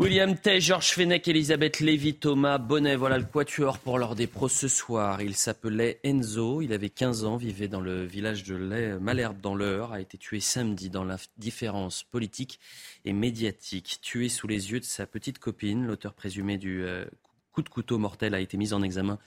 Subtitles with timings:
[0.00, 4.48] William Tay, Georges Fenech, Elisabeth Lévy, Thomas Bonnet, voilà le quatuor pour l'heure des pros
[4.48, 5.20] ce soir.
[5.20, 9.92] Il s'appelait Enzo, il avait 15 ans, vivait dans le village de Malherbe dans l'Eure,
[9.92, 12.60] a été tué samedi dans l'indifférence politique
[13.04, 13.98] et médiatique.
[14.00, 17.04] Tué sous les yeux de sa petite copine, l'auteur présumé du euh,
[17.52, 19.18] coup de couteau mortel a été mis en examen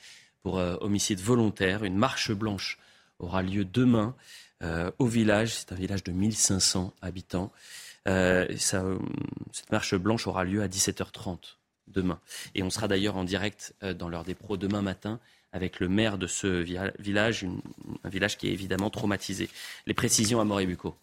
[0.42, 1.84] pour euh, homicide volontaire.
[1.84, 2.80] Une marche blanche
[3.20, 4.16] aura lieu demain
[4.64, 7.52] euh, au village, c'est un village de 1500 habitants.
[8.08, 12.20] Euh, cette marche blanche aura lieu à 17h30 demain.
[12.56, 15.20] Et on sera d'ailleurs en direct euh, dans l'heure des pros demain matin
[15.52, 17.46] avec le maire de ce village,
[18.04, 19.50] un village qui est évidemment traumatisé.
[19.86, 20.96] Les précisions à Moribuco.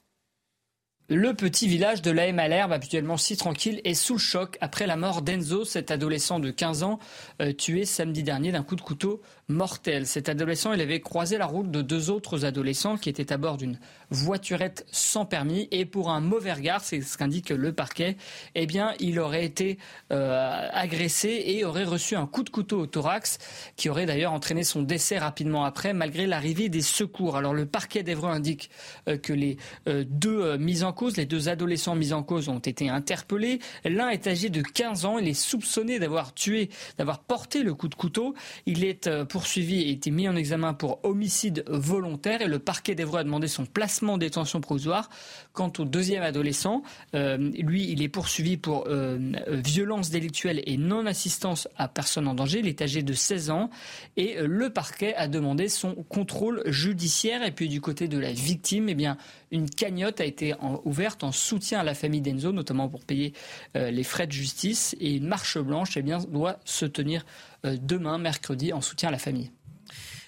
[1.13, 4.95] Le petit village de la Malherbe, habituellement si tranquille, est sous le choc après la
[4.95, 7.01] mort d'Enzo, cet adolescent de 15 ans,
[7.43, 10.07] euh, tué samedi dernier d'un coup de couteau mortel.
[10.07, 13.57] Cet adolescent, il avait croisé la route de deux autres adolescents qui étaient à bord
[13.57, 18.17] d'une voiturette sans permis et pour un mauvais regard, c'est ce qu'indique le parquet,
[18.55, 19.79] eh bien, il aurait été
[20.13, 23.39] euh, agressé et aurait reçu un coup de couteau au thorax
[23.75, 27.37] qui aurait d'ailleurs entraîné son décès rapidement après malgré l'arrivée des secours.
[27.37, 28.71] Alors le parquet d'Evreux indique
[29.09, 33.61] euh, que les deux mis en les deux adolescents mis en cause ont été interpellés.
[33.85, 37.89] L'un est âgé de 15 ans, il est soupçonné d'avoir tué, d'avoir porté le coup
[37.89, 38.35] de couteau.
[38.67, 43.21] Il est poursuivi et été mis en examen pour homicide volontaire et le parquet d'Evreux
[43.21, 45.09] a demandé son placement en détention provisoire.
[45.53, 46.83] Quant au deuxième adolescent,
[47.15, 52.61] euh, lui, il est poursuivi pour euh, violence délictuelle et non-assistance à personne en danger.
[52.61, 53.71] Il est âgé de 16 ans
[54.17, 57.43] et euh, le parquet a demandé son contrôle judiciaire.
[57.43, 59.17] Et puis du côté de la victime, eh bien,
[59.51, 60.55] une cagnotte a été
[60.91, 63.33] ouverte en soutien à la famille d'Enzo, notamment pour payer
[63.75, 64.97] les frais de justice.
[65.01, 67.25] Et une marche blanche eh bien, doit se tenir
[67.65, 69.51] euh, demain, mercredi, en soutien à la famille.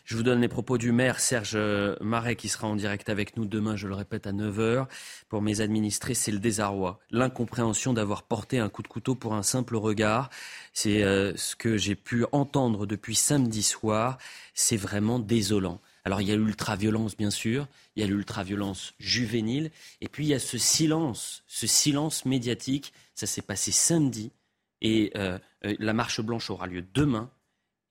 [0.04, 1.56] Je vous donne les propos du maire Serge
[2.00, 4.86] Marais qui sera en direct avec nous demain, je le répète, à 9h.
[5.28, 9.44] Pour mes administrés, c'est le désarroi, l'incompréhension d'avoir porté un coup de couteau pour un
[9.44, 10.28] simple regard.
[10.72, 14.18] C'est euh, ce que j'ai pu entendre depuis samedi soir.
[14.54, 15.80] C'est vraiment désolant.
[16.04, 19.70] Alors il y a l'ultra-violence, bien sûr, il y a l'ultra-violence juvénile,
[20.00, 22.92] et puis il y a ce silence, ce silence médiatique.
[23.14, 24.32] Ça s'est passé samedi,
[24.80, 27.30] et euh, euh, la marche blanche aura lieu demain.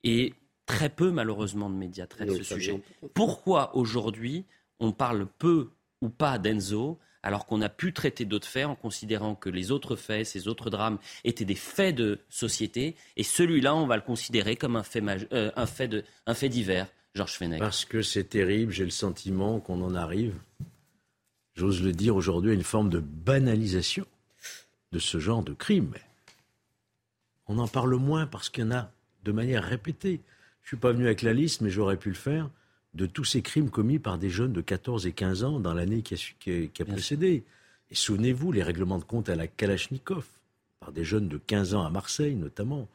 [0.03, 0.33] Et
[0.66, 2.81] très peu, malheureusement, de médias traitent ce sujet.
[3.13, 4.45] Pourquoi aujourd'hui
[4.79, 5.69] on parle peu
[6.01, 9.95] ou pas d'Enzo alors qu'on a pu traiter d'autres faits en considérant que les autres
[9.95, 14.55] faits, ces autres drames, étaient des faits de société, et celui-là, on va le considérer
[14.55, 16.88] comme un fait, euh, un fait, de, un fait divers.
[17.16, 17.59] Georges Fenech.
[17.59, 20.35] Parce que c'est terrible, j'ai le sentiment qu'on en arrive,
[21.55, 24.05] j'ose le dire aujourd'hui, à une forme de banalisation
[24.91, 25.94] de ce genre de crime
[27.51, 28.91] on en parle moins parce qu'il y en a
[29.23, 30.21] de manière répétée.
[30.61, 32.50] Je ne suis pas venu avec la liste, mais j'aurais pu le faire,
[32.94, 36.01] de tous ces crimes commis par des jeunes de 14 et 15 ans dans l'année
[36.01, 37.44] qui a, précédé.
[37.89, 40.25] Et souvenez-vous, les règlements de compte à la Kalachnikov,
[40.79, 42.88] par des jeunes de 15 ans à Marseille notamment.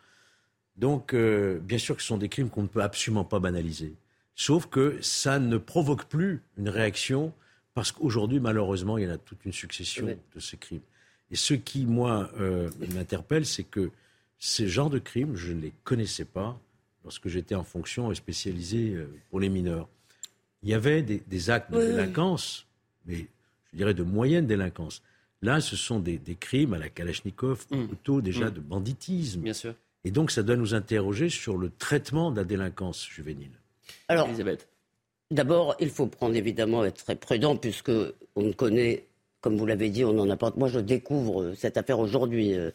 [0.77, 3.95] Donc, euh, bien sûr que ce sont des crimes qu'on ne peut absolument pas banaliser.
[4.39, 7.33] Sauf que ça ne provoque plus une réaction,
[7.73, 10.83] parce qu'aujourd'hui, malheureusement, il y en a toute une succession de ces crimes.
[11.31, 13.91] Et ce qui, moi, euh, m'interpelle, c'est que
[14.39, 16.61] ces genres de crimes, je ne les connaissais pas
[17.03, 19.89] lorsque j'étais en fonction et spécialisé euh, pour les mineurs.
[20.63, 22.67] Il y avait des, actes de délinquance,
[23.07, 23.27] mais
[23.73, 25.03] je dirais de moyenne délinquance.
[25.41, 27.87] Là, ce sont des, crimes à la Kalachnikov, mmh.
[27.87, 28.55] plutôt déjà mmh.
[28.55, 29.41] de banditisme.
[29.41, 29.75] Bien sûr.
[30.05, 33.51] Et donc, ça doit nous interroger sur le traitement de la délinquance juvénile.
[34.09, 34.69] Alors, Elisabeth.
[35.31, 37.91] D'abord, il faut prendre évidemment être très prudent, puisque
[38.37, 39.07] on ne connaît,
[39.41, 40.57] comme vous l'avez dit, on en apporte.
[40.57, 42.55] Moi, je découvre cette affaire aujourd'hui.
[42.55, 42.71] Euh,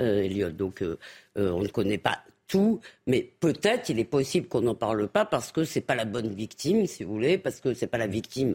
[0.00, 0.98] euh, Donc, euh,
[1.38, 5.24] euh, on ne connaît pas tout, mais peut-être il est possible qu'on n'en parle pas
[5.24, 8.06] parce que c'est pas la bonne victime, si vous voulez, parce que c'est pas la
[8.06, 8.54] victime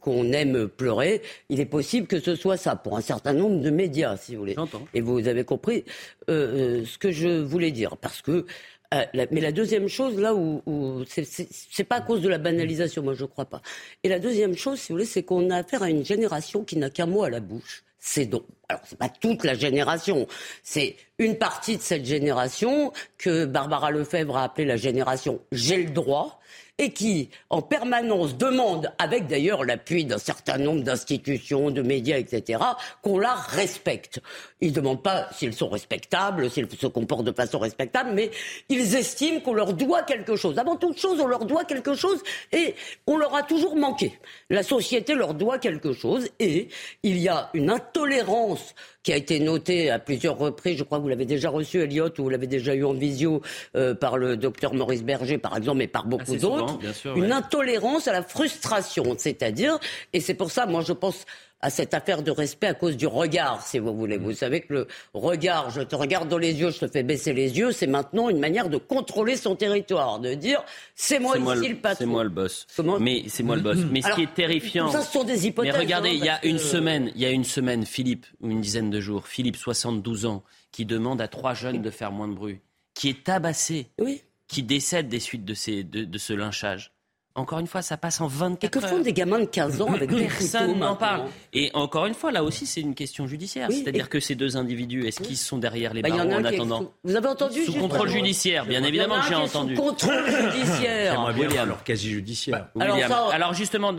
[0.00, 1.22] qu'on aime pleurer.
[1.50, 4.40] Il est possible que ce soit ça pour un certain nombre de médias, si vous
[4.40, 4.56] voulez.
[4.92, 5.84] Et vous avez compris
[6.26, 8.44] ce que je voulais dire, parce que.
[8.92, 13.14] Mais la deuxième chose, là où, où c'est pas à cause de la banalisation, moi
[13.14, 13.62] je crois pas.
[14.02, 16.76] Et la deuxième chose, si vous voulez, c'est qu'on a affaire à une génération qui
[16.76, 17.84] n'a qu'un mot à la bouche.
[18.02, 20.26] C'est donc, alors c'est pas toute la génération,
[20.62, 25.90] c'est une partie de cette génération que Barbara Lefebvre a appelée la génération j'ai le
[25.90, 26.40] droit,
[26.80, 32.58] et qui, en permanence, demande, avec d'ailleurs l'appui d'un certain nombre d'institutions, de médias, etc.,
[33.02, 34.20] qu'on la respecte.
[34.62, 38.30] Ils ne demandent pas s'ils sont respectables, s'ils se comportent de façon respectable, mais
[38.70, 40.58] ils estiment qu'on leur doit quelque chose.
[40.58, 42.74] Avant toute chose, on leur doit quelque chose et
[43.06, 44.18] on leur a toujours manqué.
[44.48, 46.68] La société leur doit quelque chose et
[47.02, 50.78] il y a une intolérance qui a été noté à plusieurs reprises.
[50.78, 53.40] Je crois que vous l'avez déjà reçu, Elliot, ou vous l'avez déjà eu en visio
[53.76, 56.78] euh, par le docteur Maurice Berger, par exemple, mais par beaucoup d'autres.
[57.16, 59.78] Une intolérance à la frustration, c'est-à-dire,
[60.12, 61.24] et c'est pour ça, moi, je pense
[61.62, 64.16] à cette affaire de respect à cause du regard, si vous voulez.
[64.16, 67.32] Vous savez que le regard, je te regarde dans les yeux, je te fais baisser
[67.32, 70.62] les yeux, c'est maintenant une manière de contrôler son territoire, de dire
[70.94, 71.98] c'est moi ici le, patron.
[71.98, 72.66] C'est moi le boss.
[73.00, 73.78] Mais c'est moi le boss.
[73.90, 74.90] Mais ce qui est terrifiant.
[74.90, 75.72] Ça, ce sont des hypothèses.
[75.72, 78.50] Mais regardez, hein, il y a une semaine, il y a une semaine, Philippe, ou
[78.50, 80.42] une dizaine de jours, Philippe, 72 ans,
[80.72, 82.60] qui demande à trois jeunes de faire moins de bruit,
[82.94, 84.22] qui est tabassé, oui.
[84.48, 86.92] qui décède des suites de, ces, de ce lynchage.
[87.36, 88.82] Encore une fois, ça passe en 24 heures.
[88.82, 91.26] Et que font des gamins de 15 ans avec des Personne n'en parle.
[91.52, 93.70] Et encore une fois, là aussi, c'est une question judiciaire.
[93.70, 97.14] C'est-à-dire que ces deux individus, est-ce qu'ils sont derrière les bah, barreaux en, attendant Vous
[97.14, 99.76] avez entendu Sous contrôle judiciaire, bien évidemment que j'ai entendu.
[99.76, 101.20] Sous contrôle judiciaire.
[101.60, 102.68] alors quasi judiciaire.
[102.78, 103.94] alors, justement,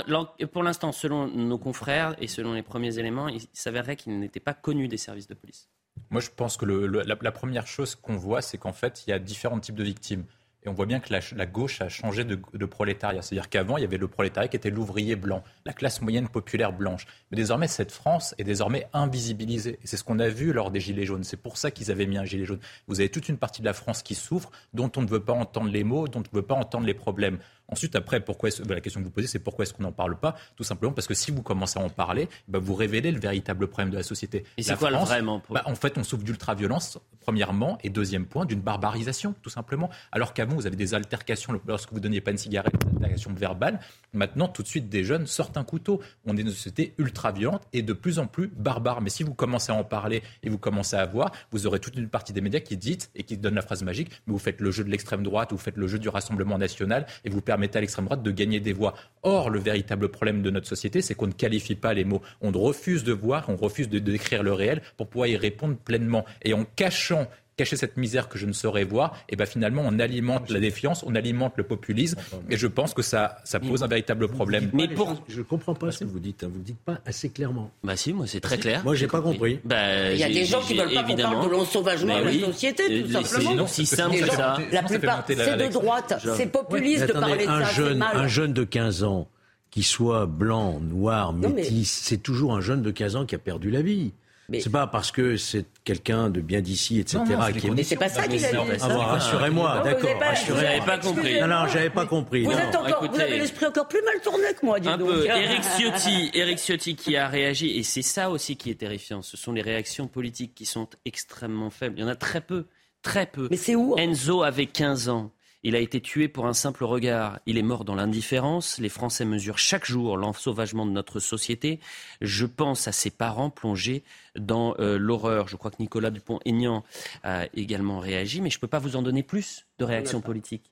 [0.51, 4.54] pour l'instant, selon nos confrères et selon les premiers éléments, il s'avérerait qu'il n'était pas
[4.54, 5.69] connu des services de police.
[6.10, 9.19] Moi, je pense que la première chose qu'on voit, c'est qu'en fait, il y a
[9.19, 10.25] différents types de victimes.
[10.63, 13.22] Et on voit bien que la, gauche a changé de, prolétariat.
[13.22, 16.72] C'est-à-dire qu'avant, il y avait le prolétariat qui était l'ouvrier blanc, la classe moyenne populaire
[16.72, 17.08] blanche.
[17.31, 19.80] Mais désormais, cette France est désormais invisibilisée.
[19.84, 21.24] Et c'est ce qu'on a vu lors des Gilets jaunes.
[21.24, 22.60] C'est pour ça qu'ils avaient mis un gilet jaune.
[22.88, 25.34] Vous avez toute une partie de la France qui souffre, dont on ne veut pas
[25.34, 27.40] entendre les mots, dont on ne veut pas entendre les problèmes.
[27.71, 30.18] Ensuite, après, pourquoi bah, la question que vous posez, c'est pourquoi est-ce qu'on n'en parle
[30.18, 30.35] pas?
[30.56, 33.68] Tout simplement parce que si vous commencez à en parler, bah, vous révélez le véritable
[33.68, 34.44] problème de la société.
[34.57, 38.45] Et c'est quoi le vraiment bah, En fait, on souffre d'ultra-violence, premièrement, et deuxième point,
[38.45, 39.89] d'une barbarisation, tout simplement.
[40.12, 43.33] Alors qu'avant, vous avez des altercations, lorsque vous ne donniez pas une cigarette, des altercations
[43.33, 43.79] verbales.
[44.13, 46.01] Maintenant, tout de suite, des jeunes sortent un couteau.
[46.25, 49.01] On est une société ultra-violente et de plus en plus barbare.
[49.01, 51.95] Mais si vous commencez à en parler et vous commencez à voir, vous aurez toute
[51.95, 54.59] une partie des médias qui dit et qui donne la phrase magique, mais vous faites
[54.59, 57.61] le jeu de l'extrême droite, vous faites le jeu du Rassemblement national et vous permettez
[57.74, 58.94] à l'extrême droite de gagner des voix.
[59.24, 62.22] Or, le véritable problème de notre société, c'est qu'on ne qualifie pas les mots.
[62.42, 66.25] On refuse de voir, on refuse de décrire le réel pour pouvoir y répondre pleinement.
[66.44, 67.28] Et en cachant
[67.62, 71.04] cacher cette misère que je ne saurais voir, et ben finalement on alimente la défiance,
[71.06, 72.19] on alimente le populisme,
[72.50, 74.72] et je pense que ça, ça pose un véritable problème.
[74.74, 75.24] Mais pour...
[75.28, 76.50] Je ne comprends pas ce que vous dites, hein.
[76.52, 77.69] vous ne dites pas assez clairement.
[77.84, 78.84] Bah si, moi c'est très clair.
[78.84, 79.60] Moi j'ai pas compris.
[79.63, 82.46] Bah, Il y a des gens qui veulent pas qu'on parle de l'ensauvagement de la
[82.48, 83.68] société, tout simplement.
[83.68, 84.57] C'est simple que ça.
[84.72, 89.04] La plupart, c'est de droite, c'est populiste de parler de ça, Un jeune de 15
[89.04, 89.28] ans
[89.69, 93.72] qui soit blanc, noir, métis, c'est toujours un jeune de 15 ans qui a perdu
[93.72, 94.12] la vie.
[94.60, 97.20] C'est pas parce que c'est quelqu'un de bien d'ici, etc.
[97.58, 97.70] qui est...
[97.70, 98.58] Mais c'est pas ça qu'il a dit.
[98.82, 100.10] Ah rassurez-moi, d'accord.
[100.48, 101.40] J'avais pas compris.
[101.40, 102.44] Non, non, j'avais pas compris.
[102.44, 105.10] Vous, êtes encore, vous avez l'esprit encore plus mal tourné que moi, dis un donc.
[105.10, 105.26] Peu.
[105.26, 109.22] Eric Ciotti, Eric Ciotti qui a réagi, et c'est ça aussi qui est terrifiant.
[109.22, 111.98] Ce sont les réactions politiques qui sont extrêmement faibles.
[111.98, 112.66] Il y en a très peu,
[113.02, 113.48] très peu.
[113.50, 115.32] Mais c'est où Enzo avait 15 ans.
[115.63, 117.40] Il a été tué pour un simple regard.
[117.46, 118.80] Il est mort dans l'indifférence.
[118.80, 121.80] Les Français mesurent chaque jour l'ensauvagement de notre société.
[122.19, 124.04] Je pense à ses parents plongés
[124.36, 125.48] dans euh, l'horreur.
[125.48, 126.84] Je crois que Nicolas Dupont-Aignan
[127.24, 130.72] a également réagi, mais je ne peux pas vous en donner plus de réactions politiques.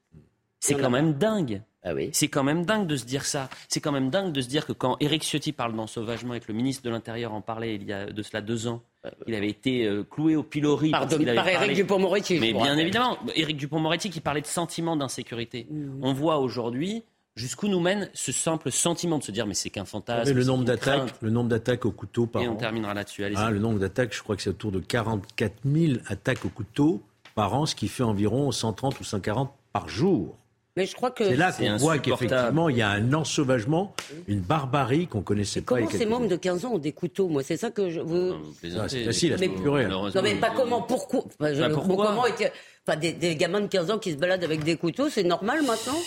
[0.60, 1.62] C'est quand même dingue.
[1.84, 2.10] Ah oui.
[2.12, 3.50] C'est quand même dingue de se dire ça.
[3.70, 6.48] C'est quand même dingue de se dire que quand Éric Ciotti parle d'ensauvagement et que
[6.50, 8.84] le ministre de l'Intérieur en parlait il y a de cela deux ans,
[9.28, 10.92] il avait été euh, cloué au pilori.
[10.92, 11.08] par
[11.48, 12.40] Éric Dupont-Moretti.
[12.40, 15.68] Mais bien évidemment, Éric Dupont-Moretti qui parlait de sentiment d'insécurité.
[15.70, 16.00] Mmh.
[16.02, 17.04] On voit aujourd'hui
[17.36, 20.34] jusqu'où nous mène ce simple sentiment de se dire mais c'est qu'un fantasme.
[20.34, 22.46] le nombre d'attaques, le nombre d'attaques au couteau par an.
[22.46, 23.24] Et on terminera là-dessus.
[23.36, 27.02] Ah, le nombre d'attaques, je crois que c'est autour de 44 000 attaques au couteau
[27.36, 30.36] par an, ce qui fait environ 130 ou 140 par jour.
[30.80, 33.94] Mais je crois que c'est là qu'on voit qu'effectivement il y a un ensauvagement,
[34.30, 35.76] une barbarie qu'on connaissait pas.
[35.76, 38.00] Comment ces membres de 15 ans ont des couteaux Moi, c'est ça que je.
[38.00, 38.34] Vous...
[38.78, 39.88] Ah, c'est facile à se procurer.
[39.88, 42.24] Non, mais pas comment, pourquoi, bah, pourquoi comment
[42.88, 45.64] enfin, des, des, gamins de 15 ans qui se baladent avec des couteaux, c'est normal
[45.64, 46.00] maintenant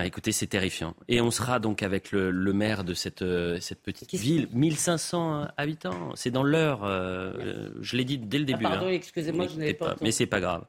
[0.00, 0.94] écoutez, c'est terrifiant.
[1.08, 6.12] Et on sera donc avec le, maire de cette, euh, cette petite ville, 1500 habitants.
[6.14, 6.80] C'est dans l'heure.
[6.84, 8.64] Euh, je l'ai dit dès le début.
[8.66, 8.92] Ah, pardon, hein.
[8.92, 9.96] excusez-moi, je n'avais pas.
[10.00, 10.64] Mais c'est pas grave.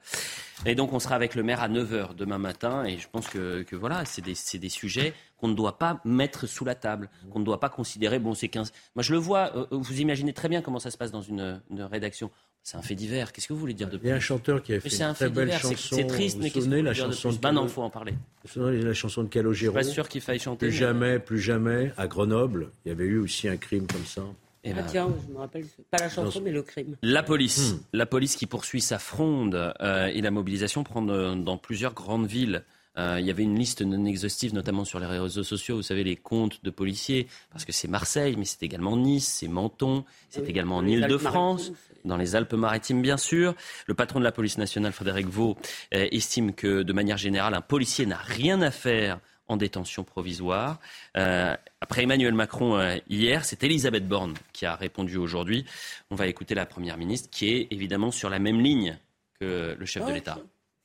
[0.65, 3.63] Et donc on sera avec le maire à 9h demain matin et je pense que,
[3.63, 7.39] que voilà, c'est des, des, sujets qu'on ne doit pas mettre sous la table, qu'on
[7.39, 8.71] ne doit pas considérer, bon c'est 15...
[8.95, 11.61] Moi je le vois, euh, vous imaginez très bien comment ça se passe dans une,
[11.69, 12.31] une rédaction.
[12.63, 13.33] C'est un fait divers.
[13.33, 14.89] Qu'est-ce que vous voulez dire de plus Il y a un chanteur qui a fait
[14.89, 15.95] une très belle chanson.
[15.95, 18.13] C'est triste, mais qu'est-ce que la chanson de, de non, faut en parler.
[18.13, 20.67] Vous vous souvenez la chanson de Calogero Je suis pas sûr qu'il faille chanter.
[20.67, 21.91] Plus jamais, plus jamais.
[21.97, 24.23] À Grenoble, il y avait eu aussi un crime comme ça.
[24.63, 26.95] Eh ah ben, tiens, je me rappelle pas la chanson, mais le crime.
[27.01, 27.79] La police, hmm.
[27.91, 32.63] la police qui poursuit sa fronde euh, et la mobilisation prend dans plusieurs grandes villes.
[32.97, 36.03] Euh, il y avait une liste non exhaustive, notamment sur les réseaux sociaux, vous savez,
[36.03, 40.47] les comptes de policiers, parce que c'est Marseille, mais c'est également Nice, c'est Menton, c'est
[40.47, 41.71] également en Ile-de-France,
[42.05, 43.55] dans les Alpes-Maritimes, bien sûr.
[43.87, 45.57] Le patron de la police nationale, Frédéric Vaux,
[45.93, 50.79] euh, estime que, de manière générale, un policier n'a rien à faire en détention provisoire.
[51.17, 55.65] Euh, après Emmanuel Macron euh, hier, c'est Elisabeth Borne qui a répondu aujourd'hui.
[56.11, 58.97] On va écouter la Première ministre qui est évidemment sur la même ligne
[59.39, 60.39] que le chef de l'État.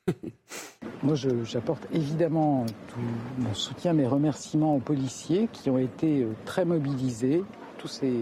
[1.02, 3.00] Moi, j'apporte évidemment tout
[3.38, 7.44] mon soutien, mes remerciements aux policiers qui ont été euh, très mobilisés,
[7.78, 8.12] tous ces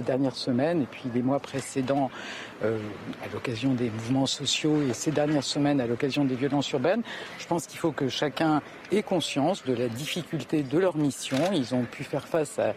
[0.00, 2.10] dernières semaines et puis les mois précédents
[2.64, 2.78] euh,
[3.24, 7.02] à l'occasion des mouvements sociaux et ces dernières semaines à l'occasion des violences urbaines.
[7.38, 11.38] Je pense qu'il faut que chacun ait conscience de la difficulté de leur mission.
[11.52, 12.74] Ils ont pu faire face à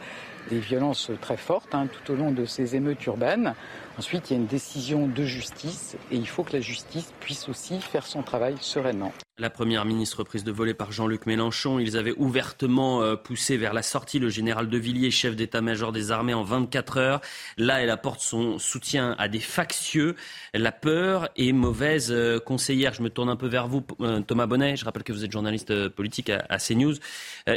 [0.49, 3.53] des violences très fortes hein, tout au long de ces émeutes urbaines.
[3.97, 7.49] Ensuite, il y a une décision de justice et il faut que la justice puisse
[7.49, 9.11] aussi faire son travail sereinement.
[9.39, 13.71] La première ministre prise de voler par Jean-Luc Mélenchon, ils avaient ouvertement euh, poussé vers
[13.71, 17.21] la sortie le général de Villiers, chef d'état-major des armées, en 24 heures.
[17.55, 20.15] Là, elle apporte son soutien à des factieux.
[20.55, 22.95] La peur est mauvaise euh, conseillère.
[22.95, 24.75] Je me tourne un peu vers vous, euh, Thomas Bonnet.
[24.75, 26.95] Je rappelle que vous êtes journaliste politique à, CNews.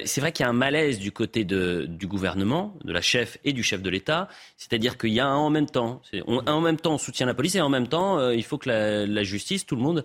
[0.04, 3.54] C'est vrai qu'il y a un malaise du côté du gouvernement, de la chef et
[3.54, 4.28] du chef de l'État.
[4.58, 6.02] C'est-à-dire qu'il y a un en même temps.
[6.26, 9.06] en même temps, on soutient la police et en même temps, il faut que la,
[9.06, 10.04] la justice, tout le monde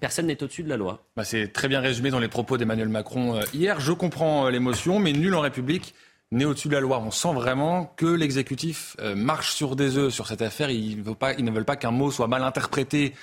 [0.00, 0.91] personne n'est au-dessus de la loi.
[1.16, 3.80] Bah, c'est très bien résumé dans les propos d'Emmanuel Macron euh, hier.
[3.80, 5.94] Je comprends euh, l'émotion, mais nul en République
[6.30, 6.98] n'est au-dessus de la loi.
[6.98, 10.70] On sent vraiment que l'exécutif euh, marche sur des œufs sur cette affaire.
[10.70, 13.14] Ils, ne veulent pas qu'un mot soit mal interprété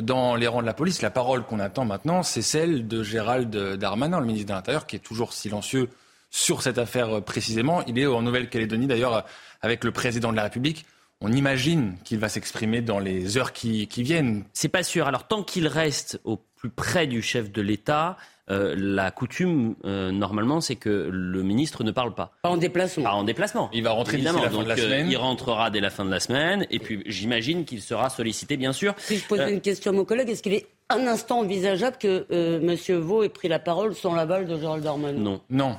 [0.00, 1.00] dans les rangs de la police.
[1.00, 4.96] La parole qu'on attend maintenant, c'est celle de Gérald Darmanin, le ministre de l'Intérieur, qui
[4.96, 5.88] est toujours silencieux
[6.30, 7.82] sur cette affaire précisément.
[7.86, 9.24] Il est en Nouvelle-Calédonie d'ailleurs
[9.62, 10.84] avec le président de la République
[11.20, 14.44] on imagine qu'il va s'exprimer dans les heures qui, viennent.
[14.52, 15.06] C'est pas sûr.
[15.06, 18.16] Alors tant qu'il reste au plus près du chef de l'État,
[18.50, 22.32] euh, la coutume, euh, normalement, c'est que le ministre ne parle pas.
[22.42, 23.04] Pas en déplacement.
[23.04, 23.68] Pas en déplacement.
[23.72, 25.10] Il va rentrer d'ici la fin de la euh, semaine.
[25.10, 26.66] il rentrera dès la fin de la semaine.
[26.70, 28.94] Et puis, j'imagine qu'il sera sollicité, bien sûr.
[28.98, 32.26] Si je pose une question à mon collègue, est-ce qu'il est un instant envisageable que
[32.30, 32.98] M.
[33.00, 35.18] Vaux ait pris la parole sans l'aval de Gérald Darmanin?
[35.18, 35.40] Non.
[35.50, 35.76] Non.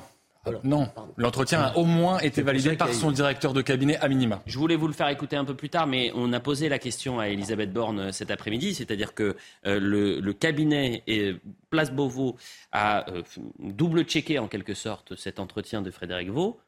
[0.64, 4.42] Non, l'entretien a au moins été validé par son directeur de cabinet à minima.
[4.46, 6.78] Je voulais vous le faire écouter un peu plus tard, mais on a posé la
[6.78, 11.36] question à Elisabeth Borne euh, cet après-midi, c'est-à-dire que euh, le, cabinet et
[11.68, 12.36] Place Beauvau
[12.72, 13.22] a euh,
[13.58, 16.58] double-checké en quelque sorte cet entretien de Frédéric Vaux.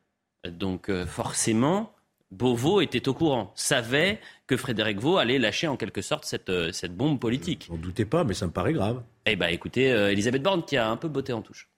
[0.44, 1.92] Donc forcément,
[2.32, 6.96] Beauvau était au courant, savait que Frédéric Vaux allait lâcher en quelque sorte cette, cette
[6.96, 7.66] bombe politique.
[7.68, 9.02] Je n'en doutais pas, mais ça me paraît grave.
[9.24, 11.71] Eh bien écoutez, Elisabeth Borne qui a un peu botté en touche.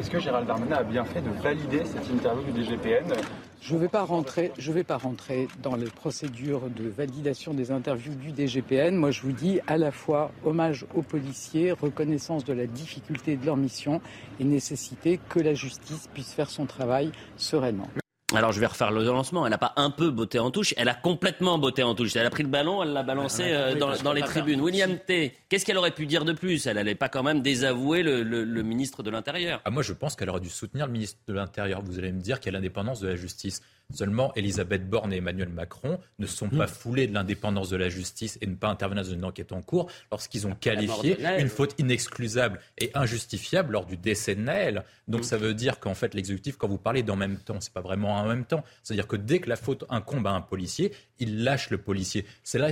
[0.00, 3.12] Est-ce que Gérald Darmanin a bien fait de valider cette interview du DGPN
[3.60, 8.14] je ne vais pas rentrer, vais pas rentrer dans les procédures de validation des interviews
[8.14, 8.96] du DGPN.
[8.96, 13.44] Moi, je vous dis à la fois hommage aux policiers, reconnaissance de la difficulté de
[13.44, 14.00] leur mission
[14.40, 17.88] et nécessité que la justice puisse faire son travail sereinement.
[18.32, 19.44] Alors je vais refaire le lancement.
[19.44, 22.14] Elle n'a pas un peu botté en touche, elle a complètement botté en touche.
[22.14, 24.60] Elle a pris le ballon, elle l'a balancé euh, dans, les tribunes.
[24.60, 26.66] William T, qu'est-ce qu'elle aurait pu dire de plus?
[26.66, 29.60] Elle n'allait pas quand même désavouer le, ministre de l'Intérieur.
[29.64, 31.82] Ah, moi je pense qu'elle aurait dû soutenir le ministre de l'Intérieur.
[31.82, 33.62] Vous allez me dire qu'il y a l'indépendance de la justice.
[33.92, 36.68] Seulement, Elisabeth Borne et Emmanuel Macron ne sont pas hmm.
[36.68, 39.90] foulés de l'indépendance de la justice et ne pas intervenir dans une enquête en cours
[40.10, 44.84] lorsqu'ils ont qualifié une faute inexcusable et injustifiable lors du décès de Naël.
[45.08, 45.24] Donc hmm.
[45.24, 48.14] ça veut dire qu'en fait, l'exécutif, quand vous parlez d'en même temps, c'est pas vraiment
[48.14, 48.64] en même temps.
[48.82, 52.26] C'est-à-dire que dès que la faute incombe à un policier, il lâche le policier.
[52.42, 52.70] C'est là,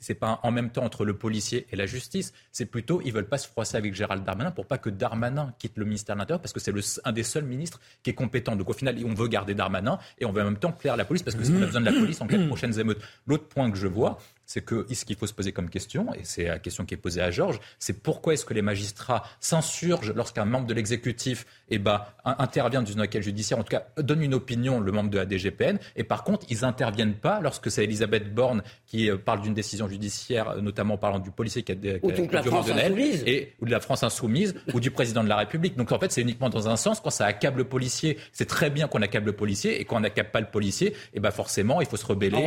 [0.00, 2.32] c'est pas en même temps entre le policier et la justice.
[2.52, 5.76] C'est plutôt, ils veulent pas se froisser avec Gérald Darmanin pour pas que Darmanin quitte
[5.76, 6.72] le ministère de l'Intérieur parce que c'est
[7.04, 8.56] un des seuls ministres qui est compétent.
[8.56, 11.04] Donc au final, on veut garder Darmanin et on veut en même temps clair la
[11.04, 13.00] police parce que c'est qu'on a besoin de la police en cas de prochaines émeutes.
[13.26, 16.20] L'autre point que je vois, c'est que ce qu'il faut se poser comme question, et
[16.22, 20.14] c'est la question qui est posée à Georges, c'est pourquoi est-ce que les magistrats s'insurgent
[20.16, 24.22] lorsqu'un membre de l'exécutif eh ben, intervient dans une enquête judiciaire, en tout cas donne
[24.22, 27.84] une opinion, le membre de la DGPN, et par contre, ils n'interviennent pas lorsque c'est
[27.84, 31.98] Elisabeth Borne qui euh, parle d'une décision judiciaire, notamment parlant du policier qui a, qui
[32.02, 33.22] ou de la France insoumise.
[33.26, 35.76] Et, ou de la France insoumise, ou du président de la République.
[35.76, 38.70] Donc en fait, c'est uniquement dans un sens, quand ça accable le policier, c'est très
[38.70, 41.82] bien qu'on accable le policier, et quand on n'accable pas le policier, eh ben forcément,
[41.82, 42.38] il faut se rebeller.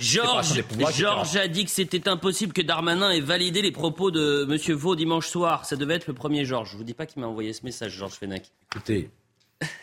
[0.00, 4.76] Georges a dit que c'était impossible que Darmanin ait validé les propos de M.
[4.76, 5.66] Vaux dimanche soir.
[5.66, 6.72] Ça devait être le premier Georges.
[6.72, 8.50] Je vous dis pas qui m'a envoyé ce message, Georges Fenech.
[8.72, 9.10] Écoutez,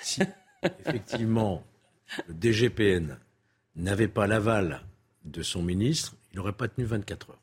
[0.02, 0.22] si
[0.84, 1.64] effectivement
[2.28, 3.20] le DGPN
[3.76, 4.82] n'avait pas l'aval
[5.24, 7.42] de son ministre, il n'aurait pas tenu 24 heures.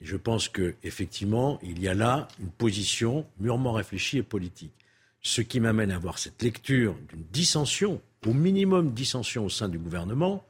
[0.00, 4.74] Et je pense qu'effectivement, il y a là une position mûrement réfléchie et politique.
[5.20, 9.78] Ce qui m'amène à avoir cette lecture d'une dissension, au minimum dissension au sein du
[9.78, 10.44] gouvernement,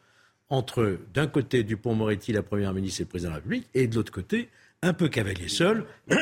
[0.52, 3.94] entre d'un côté Dupont-Moretti, la Première ministre et le Président de la République, et de
[3.94, 4.50] l'autre côté
[4.85, 5.87] un peu cavalier seul,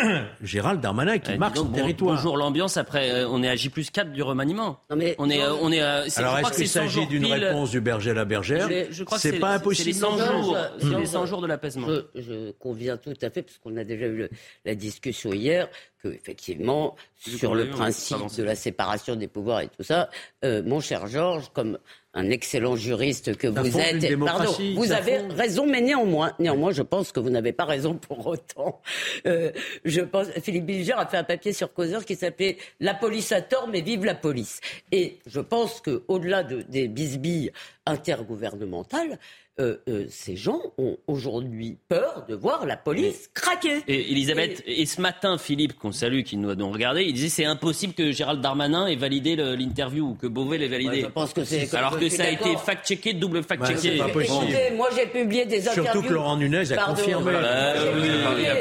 [0.43, 2.15] Gérald Darmanin qui eh, marque son territoire.
[2.15, 4.81] Bonjour l'ambiance après, euh, on est à J plus 4 du remaniement.
[4.91, 8.15] Non mais, on est, on est, Alors est-ce qu'il s'agit d'une réponse du berger à
[8.15, 8.69] la bergère?
[9.17, 9.95] C'est pas impossible.
[9.95, 10.57] C'est les 100 jours,
[10.99, 11.89] les 100 jours de l'apaisement.
[11.89, 14.29] Je, je, conviens tout à fait, parce qu'on a déjà eu
[14.67, 15.69] la discussion hier,
[16.03, 20.11] que effectivement, sur le principe de la séparation des pouvoirs et tout ça,
[20.45, 21.79] euh, mon cher Georges, comme
[22.13, 24.19] un excellent juriste que vous êtes.
[24.19, 28.27] Pardon, vous avez raison, mais néanmoins, néanmoins, je pense que vous n'avez pas raison pour
[28.27, 28.81] autant.
[29.27, 29.53] Euh,
[29.85, 33.41] je pense, Philippe Bilger a fait un papier sur Causeur qui s'appelait La police a
[33.41, 34.61] tort, mais vive la police.
[34.91, 37.53] Et je pense que au-delà de, des bisbilles
[37.87, 39.19] intergouvernementale,
[39.59, 43.83] euh, euh, ces gens ont aujourd'hui peur de voir la police craquer.
[43.89, 44.87] Et Elisabeth, et...
[44.87, 48.11] ce matin, Philippe, qu'on salue, qui nous a donc regardé, il disait c'est impossible que
[48.11, 51.03] Gérald Darmanin ait validé l'interview ou que Beauvais l'ait validé.
[51.03, 51.75] je pense que c'est.
[51.75, 54.01] Alors que ça a été fact-checké, double fact-checké.
[54.01, 55.93] Ouais, moi j'ai publié des interviews.
[55.93, 57.33] Surtout que Laurent Nunez a confirmé.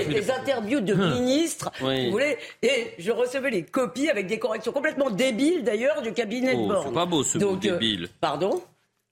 [0.09, 5.09] des interviews de ministres, vous voulez, et je recevais les copies avec des corrections complètement
[5.09, 6.87] débiles d'ailleurs du cabinet oh, de Borne.
[6.87, 8.05] C'est pas beau ce mot débile.
[8.05, 8.61] Euh, pardon?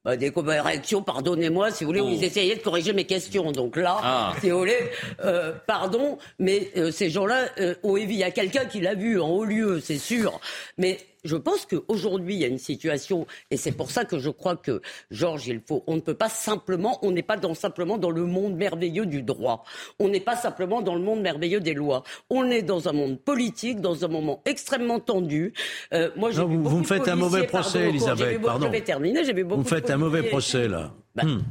[0.07, 2.25] Bah, des corrections, pardonnez-moi, si vous voulez, où ils oh.
[2.25, 3.51] essayaient de corriger mes questions.
[3.51, 4.33] Donc là, ah.
[4.39, 4.89] si vous voulez,
[5.25, 9.27] euh, pardon, mais euh, ces gens-là, euh, il y a quelqu'un qui l'a vu en
[9.27, 10.39] haut lieu, c'est sûr.
[10.77, 10.97] Mais
[11.27, 14.55] je pense qu'aujourd'hui, il y a une situation, et c'est pour ça que je crois
[14.55, 14.81] que,
[15.11, 18.25] Georges, il faut, on ne peut pas simplement, on n'est pas dans, simplement dans le
[18.25, 19.63] monde merveilleux du droit.
[19.99, 22.03] On n'est pas simplement dans le monde merveilleux des lois.
[22.29, 25.53] On est dans un monde politique, dans un moment extrêmement tendu.
[25.93, 28.41] Euh, moi, non, vous, vous me faites un mauvais procès, Elisabeth.
[28.41, 28.67] Pardon.
[28.67, 29.23] Je vais terminer.
[29.25, 29.61] J'ai vu beaucoup.
[29.61, 30.93] Vous me faites un mauvais procès là.
[31.17, 31.41] Bah, hmm.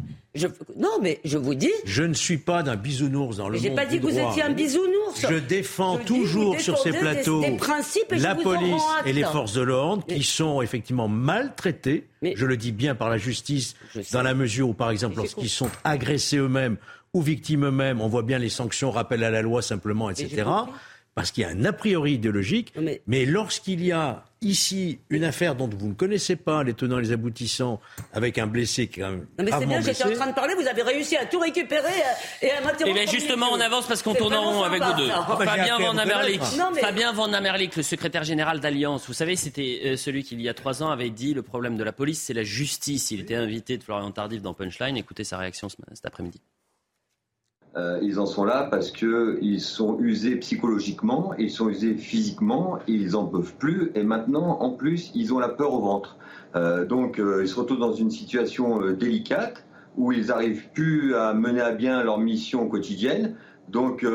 [0.77, 1.73] Non, mais je vous dis.
[1.85, 3.63] Je ne suis pas d'un bisounours dans le monde.
[3.63, 5.27] J'ai pas dit que vous étiez un bisounours.
[5.29, 7.43] Je défends toujours sur ces plateaux
[8.11, 12.07] la police et les forces de l'ordre qui sont effectivement maltraitées.
[12.23, 13.75] je le dis bien par la justice,
[14.13, 16.77] dans la mesure où, par exemple, lorsqu'ils sont agressés eux-mêmes
[17.13, 20.45] ou victimes eux-mêmes, on voit bien les sanctions, rappel à la loi simplement, etc
[21.17, 22.75] parce qu'il y a un a priori idéologique.
[23.07, 27.03] Mais, lorsqu'il y a ici une affaire dont vous ne connaissez pas les tenants et
[27.03, 27.81] les aboutissants,
[28.13, 29.27] avec un blessé qui est quand même.
[29.39, 31.89] Non mais c'est bien, j'étais en train de parler, vous avez réussi à tout récupérer
[31.89, 32.85] euh, et à m'interrompre.
[32.89, 35.09] Eh bien justement, on avance parce qu'on tourne en rond avec vous deux.
[35.09, 36.43] Fabien Van Amerlik,
[36.79, 39.07] Fabien Van Amerlik, le secrétaire général d'Alliance.
[39.07, 41.79] Vous savez, c'était euh, celui qui, il y a trois ans, avait dit le problème
[41.79, 43.11] de la police, c'est la justice.
[43.11, 44.99] Il était invité de Florian Tardif dans Punchline.
[44.99, 46.43] Écoutez sa réaction cet après-midi.
[47.77, 53.17] Euh, ils en sont là parce qu'ils sont usés psychologiquement, ils sont usés physiquement, ils
[53.17, 56.17] en peuvent plus et maintenant, en plus, ils ont la peur au ventre.
[56.55, 59.67] Euh, donc, euh, ils se retrouvent dans une situation délicate
[59.99, 63.35] où ils n'arrivent plus à mener à bien leur mission quotidienne.
[63.69, 64.07] Donc,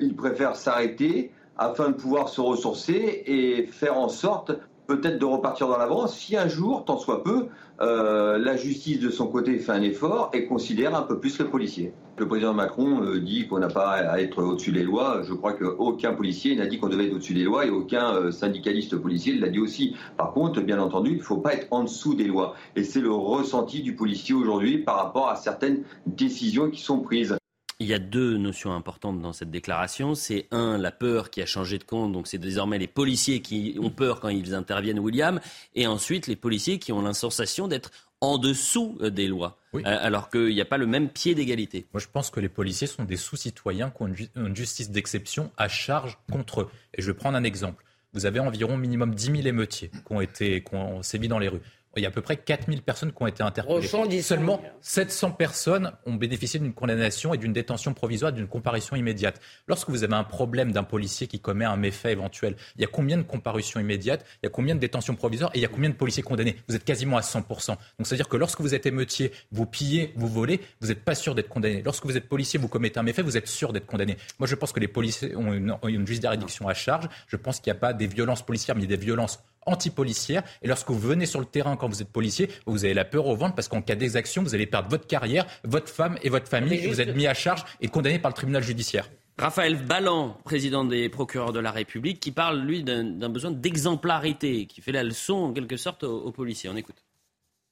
[0.00, 4.52] ils préfèrent s'arrêter afin de pouvoir se ressourcer et faire en sorte
[4.90, 7.46] peut-être de repartir dans l'avance si un jour, tant soit peu,
[7.80, 11.46] euh, la justice de son côté fait un effort et considère un peu plus le
[11.46, 11.92] policier.
[12.18, 15.22] Le président Macron euh, dit qu'on n'a pas à être au-dessus des lois.
[15.22, 18.32] Je crois qu'aucun policier n'a dit qu'on devait être au-dessus des lois et aucun euh,
[18.32, 19.94] syndicaliste policier l'a dit aussi.
[20.16, 22.54] Par contre, bien entendu, il ne faut pas être en dessous des lois.
[22.74, 27.39] Et c'est le ressenti du policier aujourd'hui par rapport à certaines décisions qui sont prises.
[27.80, 30.14] Il y a deux notions importantes dans cette déclaration.
[30.14, 32.12] C'est un, la peur qui a changé de compte.
[32.12, 35.40] Donc c'est désormais les policiers qui ont peur quand ils interviennent, William.
[35.74, 37.90] Et ensuite, les policiers qui ont l'insensation d'être
[38.20, 41.86] en dessous euh, des lois, euh, alors qu'il n'y a pas le même pied d'égalité.
[41.94, 45.68] Moi, je pense que les policiers sont des sous-citoyens qui ont une, justice d'exception à
[45.68, 46.70] charge contre eux.
[46.94, 47.82] Et je vais prendre un exemple.
[48.12, 51.48] Vous avez environ minimum 10 000 émeutiers qui ont, été, qui ont sévi dans les
[51.48, 51.62] rues
[51.96, 54.22] il y a à peu près 4000 personnes qui ont été interpellées.
[54.22, 59.40] Seulement 700 personnes ont bénéficié d'une condamnation et d'une détention provisoire, d'une comparution immédiate.
[59.66, 62.88] Lorsque vous avez un problème d'un policier qui commet un méfait éventuel, il y a
[62.88, 65.68] combien de comparutions immédiates, il y a combien de détentions provisoires et il y a
[65.68, 66.56] combien de policiers condamnés?
[66.68, 67.66] Vous êtes quasiment à 100%.
[67.68, 71.34] Donc c'est-à-dire que lorsque vous êtes émeutier, vous pillez, vous volez, vous n'êtes pas sûr
[71.34, 71.82] d'être condamné.
[71.82, 74.16] Lorsque vous êtes policier, vous commettez un méfait, vous êtes sûr d'être condamné.
[74.38, 77.08] Moi je pense que les policiers ont une, une justice d'addiction à charge.
[77.26, 80.42] Je pense qu'il n'y a pas des violences policières, mais des violences anti-policière.
[80.62, 83.26] Et lorsque vous venez sur le terrain quand vous êtes policier, vous avez la peur
[83.26, 86.48] au ventre parce qu'en cas d'exaction, vous allez perdre votre carrière, votre femme et votre
[86.48, 86.86] famille.
[86.86, 89.08] Vous êtes mis à charge et condamné par le tribunal judiciaire.
[89.38, 94.82] Raphaël Ballan, président des procureurs de la République, qui parle, lui, d'un besoin d'exemplarité, qui
[94.82, 96.68] fait la leçon, en quelque sorte, aux policiers.
[96.68, 97.02] On écoute.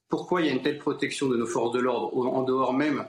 [0.09, 3.07] Pourquoi il y a une telle protection de nos forces de l'ordre en dehors même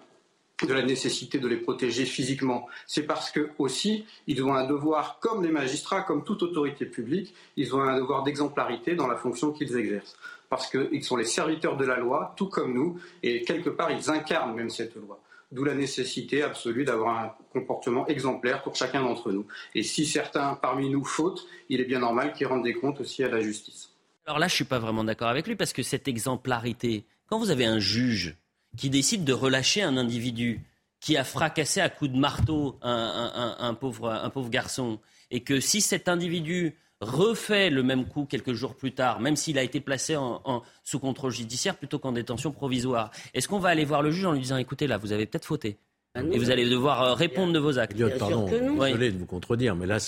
[0.67, 2.67] de la nécessité de les protéger physiquement.
[2.85, 7.33] C'est parce que aussi, ils ont un devoir, comme les magistrats, comme toute autorité publique,
[7.55, 10.17] ils ont un devoir d'exemplarité dans la fonction qu'ils exercent.
[10.49, 14.09] Parce qu'ils sont les serviteurs de la loi, tout comme nous, et quelque part, ils
[14.09, 15.19] incarnent même cette loi.
[15.51, 19.47] D'où la nécessité absolue d'avoir un comportement exemplaire pour chacun d'entre nous.
[19.73, 23.23] Et si certains parmi nous fautent, il est bien normal qu'ils rendent des comptes aussi
[23.23, 23.89] à la justice.
[24.27, 27.39] Alors là, je ne suis pas vraiment d'accord avec lui, parce que cette exemplarité, quand
[27.39, 28.35] vous avez un juge
[28.77, 30.61] qui décide de relâcher un individu
[30.99, 34.99] qui a fracassé à coups de marteau un, pauvre, un pauvre garçon,
[35.31, 39.57] et que si cet individu refait le même coup quelques jours plus tard, même s'il
[39.57, 43.85] a été placé en, sous contrôle judiciaire plutôt qu'en détention provisoire, est-ce qu'on va aller
[43.85, 45.77] voir le juge en lui disant écoutez là, vous avez peut-être fauté.
[46.15, 47.95] Ah et vous allez devoir euh, répondre de vos actes.
[48.17, 49.99] Pardon, désolé de vous contredire, mais là,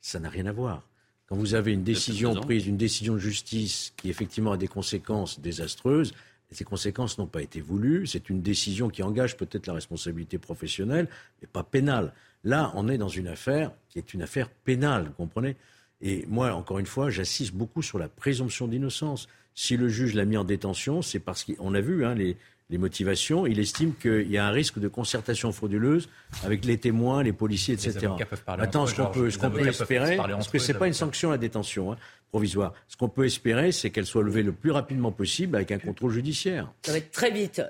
[0.00, 0.82] ça n'a rien à voir.
[1.26, 5.40] Quand vous avez une décision prise, une décision de justice qui effectivement a des conséquences
[5.40, 6.12] désastreuses,
[6.52, 8.06] ces conséquences n'ont pas été voulues.
[8.06, 11.08] C'est une décision qui engage peut-être la responsabilité professionnelle,
[11.40, 12.12] mais pas pénale.
[12.44, 15.56] Là, on est dans une affaire qui est une affaire pénale, vous comprenez?
[16.02, 19.28] Et moi, encore une fois, j'assiste beaucoup sur la présomption d'innocence.
[19.54, 22.36] Si le juge l'a mis en détention, c'est parce qu'on a vu hein, les,
[22.70, 23.46] les motivations.
[23.46, 26.08] Il estime qu'il y a un risque de concertation frauduleuse
[26.44, 27.98] avec les témoins, les policiers, etc.
[27.98, 30.94] Les entre ce qu'on peut, ce qu'on peut espérer, parce que c'est les pas une
[30.94, 31.96] sanction la détention hein,
[32.30, 32.72] provisoire.
[32.88, 36.12] Ce qu'on peut espérer, c'est qu'elle soit levée le plus rapidement possible avec un contrôle
[36.12, 36.72] judiciaire.
[36.82, 37.62] Ça va être très vite.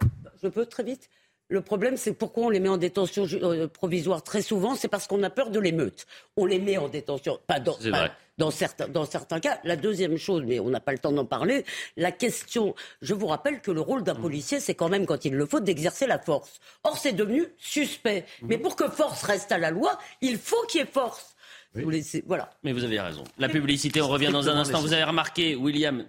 [0.43, 1.11] Je peux très vite
[1.51, 5.09] le problème, c'est pourquoi on les met en détention euh, provisoire très souvent, c'est parce
[5.09, 6.07] qu'on a peur de l'émeute.
[6.37, 8.13] On les met en détention, pas dans, C'est pas vrai.
[8.39, 9.59] dans certains, dans certains cas.
[9.65, 11.65] La deuxième chose, mais on n'a pas le temps d'en parler,
[11.97, 12.77] la question.
[13.03, 15.59] Je vous rappelle que le rôle d'un policier, c'est quand même, quand il le faut,
[15.59, 16.61] d'exercer la force.
[16.85, 18.25] Or, c'est devenu suspect.
[18.43, 21.35] Mais pour que force reste à la loi, il faut qu'il y ait force.
[21.75, 22.51] Vous laissez- voilà.
[22.63, 23.25] Mais vous avez raison.
[23.39, 24.81] La publicité, on revient dans un instant.
[24.81, 26.05] Vous avez remarqué, William,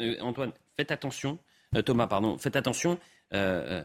[0.00, 1.38] euh, Antoine, faites attention.
[1.74, 2.98] Euh, Thomas, pardon, faites attention.
[3.32, 3.82] Euh,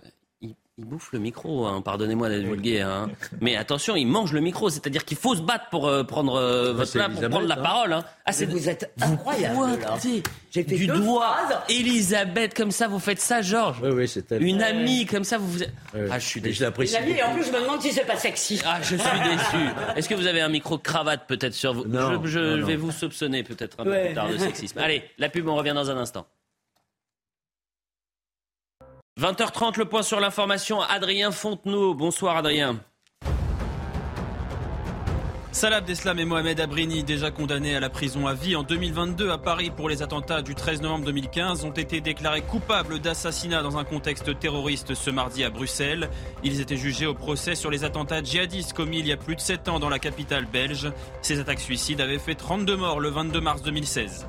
[0.77, 2.87] il, bouffe le micro, hein, pardonnez-moi d'être vulgaire.
[2.87, 3.09] hein.
[3.41, 6.73] Mais attention, il mange le micro, c'est-à-dire qu'il faut se battre pour euh, prendre euh,
[6.73, 7.63] votre c'est place, pour prendre la hein.
[7.63, 7.93] parole.
[7.93, 8.05] hein.
[8.25, 11.35] Ah, vous êtes incroyable, pointé J'ai fait du deux doigt.
[11.47, 11.57] phrases.
[11.69, 13.79] Elisabeth, comme ça, vous faites ça, Georges.
[13.81, 14.29] Oui, oui, c'est.
[14.39, 15.59] Une amie, comme ça, vous vous...
[16.11, 16.55] Ah, je suis déçu.
[16.59, 16.93] je l'apprécie.
[16.93, 18.61] Les amis, et en plus, je me demande si c'est pas sexy.
[18.65, 19.65] Ah, je suis déçu.
[19.95, 21.85] Est-ce que vous avez un micro-cravate peut-être sur vous?
[21.85, 22.67] Non, Je, je non, non.
[22.67, 24.77] vais vous soupçonner peut-être un peu plus tard de sexisme.
[24.79, 26.27] Allez, la pub, on revient dans un instant.
[29.19, 30.79] 20h30, le point sur l'information.
[30.79, 31.95] Adrien Fontenot.
[31.95, 32.79] Bonsoir, Adrien.
[35.51, 39.39] Salah Abdeslam et Mohamed Abrini, déjà condamnés à la prison à vie en 2022 à
[39.39, 43.83] Paris pour les attentats du 13 novembre 2015, ont été déclarés coupables d'assassinat dans un
[43.83, 46.11] contexte terroriste ce mardi à Bruxelles.
[46.43, 49.41] Ils étaient jugés au procès sur les attentats djihadistes commis il y a plus de
[49.41, 50.91] 7 ans dans la capitale belge.
[51.23, 54.27] Ces attaques suicides avaient fait 32 morts le 22 mars 2016.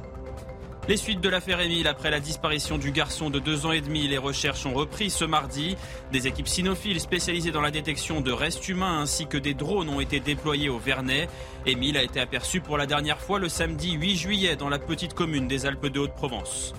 [0.89, 4.09] Les suites de l'affaire Émile après la disparition du garçon de deux ans et demi,
[4.09, 5.77] les recherches ont repris ce mardi.
[6.13, 10.01] Des équipes cynophiles spécialisées dans la détection de restes humains ainsi que des drones ont
[10.01, 11.29] été déployés au Vernet.
[11.67, 15.13] Émile a été aperçu pour la dernière fois le samedi 8 juillet dans la petite
[15.13, 16.73] commune des Alpes de Haute-Provence.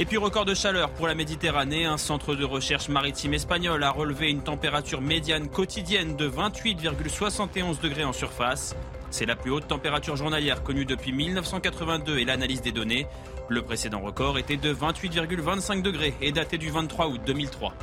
[0.00, 3.92] Et puis record de chaleur pour la Méditerranée, un centre de recherche maritime espagnol a
[3.92, 8.74] relevé une température médiane quotidienne de 28,71 degrés en surface.
[9.10, 13.06] C'est la plus haute température journalière connue depuis 1982 et l'analyse des données.
[13.48, 17.74] Le précédent record était de 28,25 degrés et daté du 23 août 2003.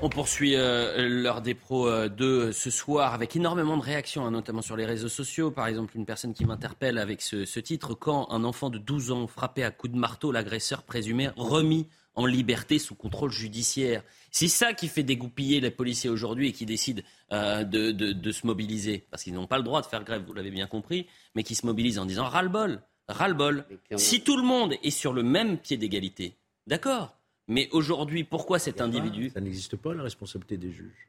[0.00, 4.30] On poursuit euh, l'heure des pros euh, de ce soir avec énormément de réactions, hein,
[4.30, 5.50] notamment sur les réseaux sociaux.
[5.50, 9.12] Par exemple, une personne qui m'interpelle avec ce, ce titre Quand un enfant de 12
[9.12, 14.02] ans frappé à coups de marteau, l'agresseur présumé remis en liberté sous contrôle judiciaire.
[14.30, 18.32] C'est ça qui fait dégoupiller les policiers aujourd'hui et qui décident euh, de, de- de
[18.32, 19.04] se mobiliser.
[19.10, 21.54] Parce qu'ils n'ont pas le droit de faire grève, vous l'avez bien compris, mais qui
[21.54, 23.64] se mobilisent en disant ras-le-bol, ras-le-bol.
[23.96, 27.16] Si tout le monde est sur le même pied d'égalité, d'accord.
[27.48, 31.08] Mais aujourd'hui, pourquoi cet individu Ça n'existe pas, la responsabilité des juges.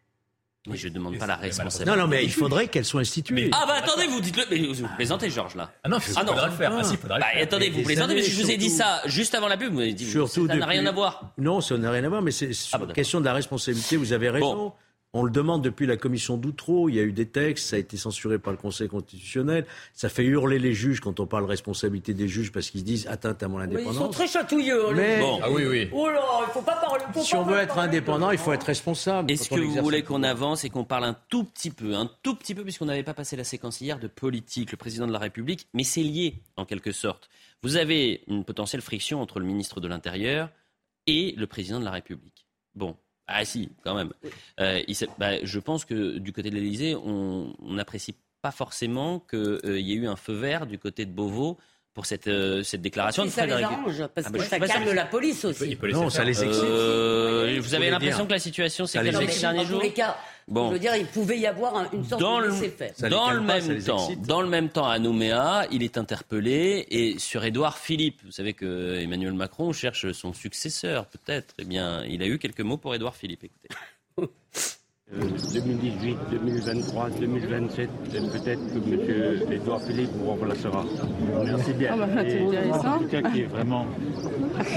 [0.68, 1.90] Mais je ne demande pas la mais responsabilité.
[1.92, 3.50] Non, non, mais il faudrait qu'elle soit instituée.
[3.54, 4.44] Ah bah attendez, vous dites-le.
[4.50, 5.72] Mais vous plaisantez, Georges, là.
[5.84, 6.30] Ah non, il Ah non.
[6.34, 6.72] faudra le faire.
[6.78, 7.44] Ah si, il faudra Bah le faire.
[7.44, 9.72] attendez, vous plaisantez, que je vous ai dit ça juste avant la pub.
[9.72, 11.32] Vous m'avez dit, Surtout ça n'a rien à voir.
[11.38, 14.14] Non, ça n'a rien à voir, mais c'est Ah bah question de la responsabilité, vous
[14.14, 14.56] avez raison.
[14.56, 14.74] Bon.
[15.18, 17.80] On le demande depuis la commission d'Outreau, il y a eu des textes, ça a
[17.80, 19.66] été censuré par le Conseil constitutionnel.
[19.94, 23.08] Ça fait hurler les juges quand on parle responsabilité des juges parce qu'ils se disent
[23.08, 24.16] atteinte à mon Mais ils sont indépendance.
[24.16, 24.88] très chatouilleux.
[24.88, 25.20] hein, les Mais-.
[25.22, 25.40] Bon.
[25.42, 25.88] Ah oui, oui.
[25.94, 27.06] Oh là, il faut pas parler.
[27.14, 29.32] faut Si pas on veut être indépendant, il faut être responsable.
[29.32, 32.12] Est-ce que vous voulez le qu'on avance et qu'on parle un tout petit peu, un
[32.22, 35.14] tout petit peu, puisqu'on n'avait pas passé la séquence hier de politique, le président de
[35.14, 37.30] la République, mais c'est lié en quelque sorte.
[37.64, 40.50] Vous avez une potentielle friction entre le ministre de l'Intérieur
[41.08, 42.48] et le président de la République.
[42.76, 42.98] Bon.
[43.28, 44.12] Ah si, quand même.
[44.60, 49.80] Euh, il bah, je pense que du côté de l'Élysée, on n'apprécie pas forcément qu'il
[49.80, 51.58] y ait eu un feu vert du côté de Beauvau
[51.96, 53.78] pour cette, euh, cette déclaration Et de ça les Frédéric.
[53.78, 55.66] arrange, parce Ah bah, que je ça calme la police aussi.
[55.70, 56.64] Il peut laisser Non, ça les excite.
[56.64, 59.70] Euh, vous avez l'impression que la situation s'est Ça les calmée ces derniers en tous
[59.70, 60.68] jours les cas, Bon.
[60.68, 62.94] je veux dire, il pouvait y avoir un- une sorte dans de laisser-faire.
[63.10, 67.18] Dans le pas, même temps, dans le même temps à Nouméa, il est interpellé et
[67.18, 71.56] sur Édouard Philippe, vous savez que Emmanuel Macron cherche son successeur peut-être.
[71.58, 73.44] Eh bien, il a eu quelques mots pour Édouard Philippe.
[73.46, 73.70] Écoutez.
[75.54, 78.78] 2018, 2023, 2027, et peut-être que
[79.44, 79.52] M.
[79.52, 80.84] Edouard Philippe vous remplacera.
[81.46, 81.92] Merci bien.
[81.94, 82.96] Ah bah, c'est intéressant.
[82.96, 83.86] En tout cas, qui est vraiment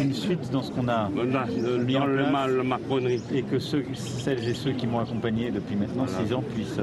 [0.00, 2.64] une suite dans ce qu'on a Voilà, dans mis en le, place.
[2.64, 3.22] macronerie.
[3.32, 6.26] et que ceux, celles et ceux qui m'ont accompagné depuis maintenant Voilà.
[6.26, 6.80] six ans puissent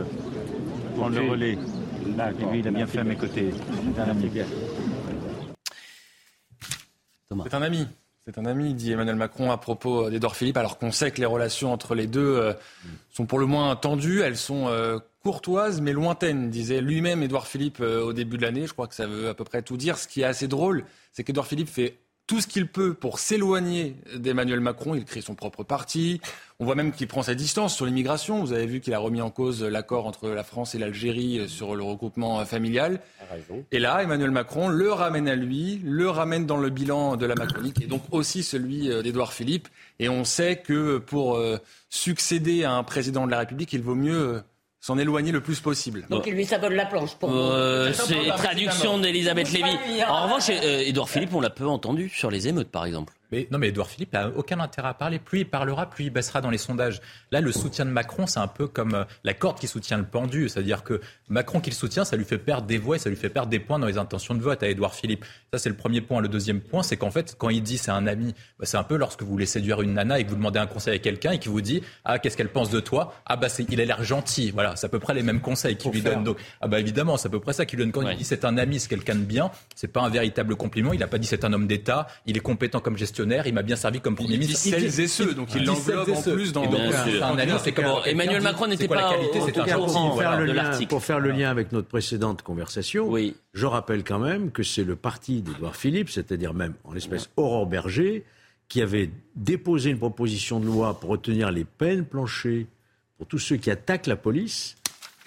[0.97, 1.57] prendre le relais.
[2.07, 3.51] Et lui, il a bien fait à mes côtés.
[3.95, 4.31] C'est un ami.
[7.43, 7.87] C'est un ami.
[8.27, 11.27] C'est un ami, dit Emmanuel Macron à propos d'Edouard Philippe, alors qu'on sait que les
[11.27, 12.53] relations entre les deux euh,
[13.11, 14.21] sont pour le moins tendues.
[14.21, 18.65] Elles sont euh, courtoises mais lointaines, disait lui-même Édouard Philippe euh, au début de l'année.
[18.65, 19.99] Je crois que ça veut à peu près tout dire.
[19.99, 23.95] Ce qui est assez drôle, c'est qu'Édouard Philippe fait tout ce qu'il peut pour s'éloigner
[24.15, 24.95] d'Emmanuel Macron.
[24.95, 26.21] Il crée son propre parti.
[26.59, 28.39] On voit même qu'il prend sa distance sur l'immigration.
[28.39, 31.75] Vous avez vu qu'il a remis en cause l'accord entre la France et l'Algérie sur
[31.75, 32.99] le regroupement familial.
[33.71, 37.35] Et là, Emmanuel Macron le ramène à lui, le ramène dans le bilan de la
[37.35, 39.67] Macronie, et donc aussi celui euh, d'Édouard Philippe.
[39.99, 41.57] Et on sait que pour euh,
[41.89, 44.41] succéder à un président de la République, il vaut mieux euh,
[44.85, 46.05] s'en éloigner le plus possible.
[46.11, 50.03] Donc il lui s'abonne la planche pour Euh, c'est traduction d'Elisabeth Lévy.
[50.07, 53.13] En revanche, euh, Édouard Philippe, on l'a peu entendu sur les émeutes, par exemple.
[53.31, 55.19] Mais, non, mais Edouard Philippe n'a aucun intérêt à parler.
[55.19, 57.01] Plus il parlera, plus il baissera dans les sondages.
[57.31, 60.05] Là, le soutien de Macron, c'est un peu comme euh, la corde qui soutient le
[60.05, 60.47] pendu.
[60.49, 63.15] C'est-à-dire que Macron qui le soutient, ça lui fait perdre des voix et ça lui
[63.15, 65.25] fait perdre des points dans les intentions de vote à Edouard Philippe.
[65.51, 66.21] Ça, c'est le premier point.
[66.21, 68.83] Le deuxième point, c'est qu'en fait, quand il dit c'est un ami, bah, c'est un
[68.83, 71.31] peu lorsque vous voulez séduire une nana et que vous demandez un conseil à quelqu'un
[71.31, 73.13] et qui vous dit Ah, qu'est-ce qu'elle pense de toi?
[73.25, 74.51] Ah, bah, il a l'air gentil.
[74.51, 76.23] Voilà, c'est à peu près les mêmes conseils qu'il lui donne.
[76.23, 77.91] Donc, ah, bah, évidemment, c'est à peu près ça qu'il lui donne.
[77.91, 78.13] Quand Ouais.
[78.13, 80.93] il dit c'est un ami, c'est quelqu'un de bien, c'est pas un véritable compliment.
[80.93, 83.61] Il n'a pas dit c'est un homme d'État, il est compétent comme gestionnaire, il m'a
[83.63, 84.57] bien servi comme Premier ministre.
[84.69, 86.33] celles et ceux, donc il l'englobe en ceux.
[86.33, 86.63] plus dans-
[87.63, 90.89] quelqu'un Emmanuel Macron n'était pas pour, voilà, faire le de lien, l'article.
[90.89, 93.35] pour faire le lien avec notre précédente conversation, Oui.
[93.53, 97.67] je rappelle quand même que c'est le parti d'Édouard Philippe, c'est-à-dire même en l'espèce Aurore
[97.67, 98.23] Berger,
[98.67, 102.67] qui avait déposé une proposition de loi pour retenir les peines planchées
[103.17, 104.75] pour tous ceux qui attaquent la police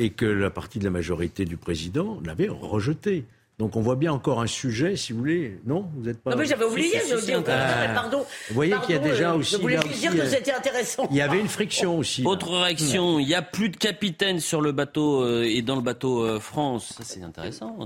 [0.00, 3.24] et que la partie de la majorité du président l'avait rejeté.
[3.58, 5.58] Donc on voit bien encore un sujet, si vous voulez.
[5.66, 6.30] Non, vous n'êtes pas.
[6.30, 7.88] Non, mais j'avais oublié, si, si, je si, encore, ah.
[7.92, 8.18] pardon.
[8.48, 10.28] Vous voyez qu'il y a Pardon, déjà euh, aussi, Je voulais aussi, dire que euh,
[10.30, 11.08] c'était intéressant.
[11.10, 12.22] Il y avait une friction aussi.
[12.22, 12.30] là.
[12.30, 15.82] Autre réaction, il n'y a plus de capitaine sur le bateau euh, et dans le
[15.82, 16.94] bateau euh, France.
[16.98, 17.76] Ça, c'est intéressant.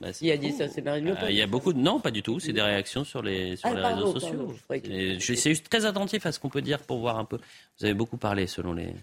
[0.00, 1.78] bah, Qui a dit ça C'est Marine Le Pen Euh, Il y a beaucoup de...
[1.78, 2.40] Non, pas du tout.
[2.40, 4.80] C'est des réactions sur les, sur Ah, les pardon, réseaux pardon, sociaux.
[4.90, 7.36] Et Je suis très attentif à ce qu'on peut dire pour voir un peu.
[7.78, 8.94] Vous avez beaucoup parlé selon les...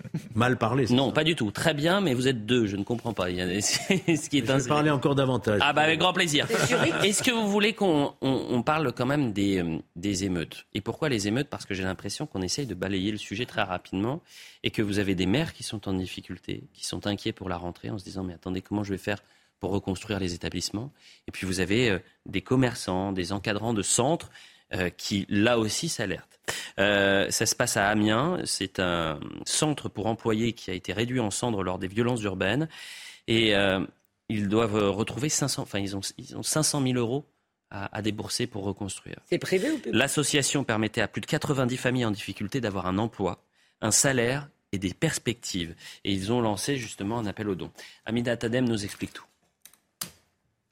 [0.34, 0.86] Mal parlé.
[0.86, 1.50] c'est Non, ça pas du tout.
[1.50, 2.66] Très bien, mais vous êtes deux.
[2.66, 3.30] Je ne comprends pas.
[3.30, 3.60] Il y a...
[3.60, 5.60] c'est ce qui est Je vais parler encore davantage.
[5.62, 6.46] Ah bah avec grand plaisir.
[7.02, 10.66] Est-ce que vous voulez qu'on on, on parle quand même des, euh, des émeutes?
[10.74, 11.48] Et pourquoi les émeutes?
[11.48, 14.22] Parce que j'ai l'impression qu'on essaye de balayer le sujet très rapidement
[14.62, 17.56] et que vous avez des maires qui sont en difficulté, qui sont inquiets pour la
[17.56, 19.18] rentrée en se disant mais attendez comment je vais faire
[19.60, 20.92] pour reconstruire les établissements?
[21.28, 24.30] Et puis vous avez euh, des commerçants, des encadrants de centres
[24.74, 26.31] euh, qui là aussi s'alertent.
[26.78, 31.20] Euh, ça se passe à Amiens, c'est un centre pour employés qui a été réduit
[31.20, 32.68] en cendres lors des violences urbaines
[33.26, 33.84] et euh,
[34.28, 37.24] ils doivent retrouver 500, enfin ils ont, ils ont 500 000 euros
[37.70, 39.16] à, à débourser pour reconstruire.
[39.28, 42.98] C'est privé ou public L'association permettait à plus de 90 familles en difficulté d'avoir un
[42.98, 43.42] emploi,
[43.80, 45.74] un salaire et des perspectives.
[46.04, 47.70] Et ils ont lancé justement un appel aux dons.
[48.06, 49.24] Amida Tadem nous explique tout.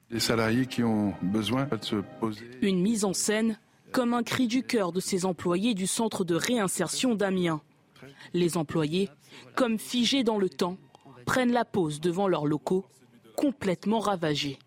[0.09, 2.45] Des salariés qui ont besoin de se poser.
[2.61, 3.57] Une mise en scène
[3.91, 7.61] comme un cri du cœur de ces employés du centre de réinsertion d'Amiens.
[8.33, 9.09] Les employés,
[9.55, 10.77] comme figés dans le temps,
[11.25, 12.85] prennent la pause devant leurs locaux,
[13.35, 14.57] complètement ravagés.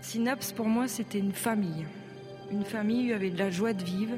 [0.00, 1.86] Synapse, pour moi, c'était une famille.
[2.50, 4.16] Une famille où il y avait de la joie de vivre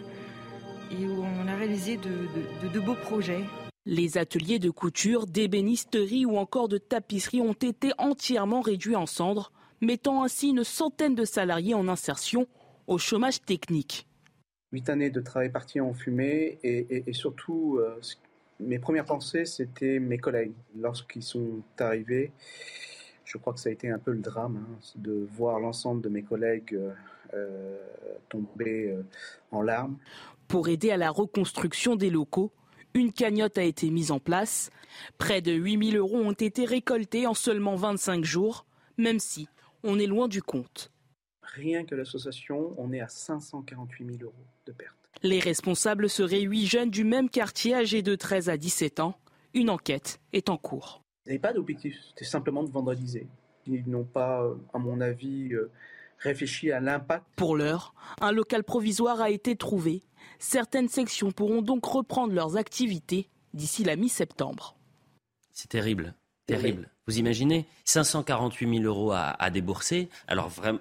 [0.90, 3.44] et où on a réalisé de, de- de- de beaux projets.
[3.86, 9.52] Les ateliers de couture, d'ébénisterie ou encore de tapisserie ont été entièrement réduits en cendres,
[9.80, 12.46] mettant ainsi une centaine de salariés en insertion
[12.86, 14.06] au chômage technique.
[14.72, 18.00] Huit années de travail parti en fumée et, et- et surtout, euh,
[18.60, 20.52] mes premières pensées, c'était mes collègues.
[20.78, 22.32] Lorsqu'ils sont arrivés,
[23.24, 26.08] je crois que ça a été un peu le drame hein, de voir l'ensemble de
[26.08, 26.90] mes collègues euh,
[27.34, 27.78] euh,
[28.28, 29.02] tomber euh,
[29.50, 29.96] en larmes.
[30.48, 32.52] Pour aider à la reconstruction des locaux,
[32.94, 34.70] une cagnotte a été mise en place.
[35.18, 38.64] Près de 8000 euros ont été récoltés en seulement 25 jours,
[38.96, 39.48] même si
[39.82, 40.90] on est loin du compte.
[41.54, 44.34] Rien que l'association, on est à 548 000 euros
[44.66, 44.96] de pertes.
[45.22, 49.18] Les responsables seraient huit jeunes du même quartier âgés de 13 à 17 ans.
[49.54, 51.02] Une enquête est en cours.
[51.24, 53.26] Ils n'avaient pas d'objectif, c'était simplement de vandaliser.
[53.66, 55.70] Ils n'ont pas, euh, à mon avis, euh,
[56.18, 60.02] réfléchi à l'impact Pour l'heure, un local provisoire a été trouvé.
[60.38, 64.76] Certaines sections pourront donc reprendre leurs activités d'ici la mi-septembre.
[65.52, 66.14] C'est terrible,
[66.46, 66.90] terrible.
[67.06, 70.10] Vous imaginez 548 000 euros à, à débourser.
[70.28, 70.80] Alors vraiment,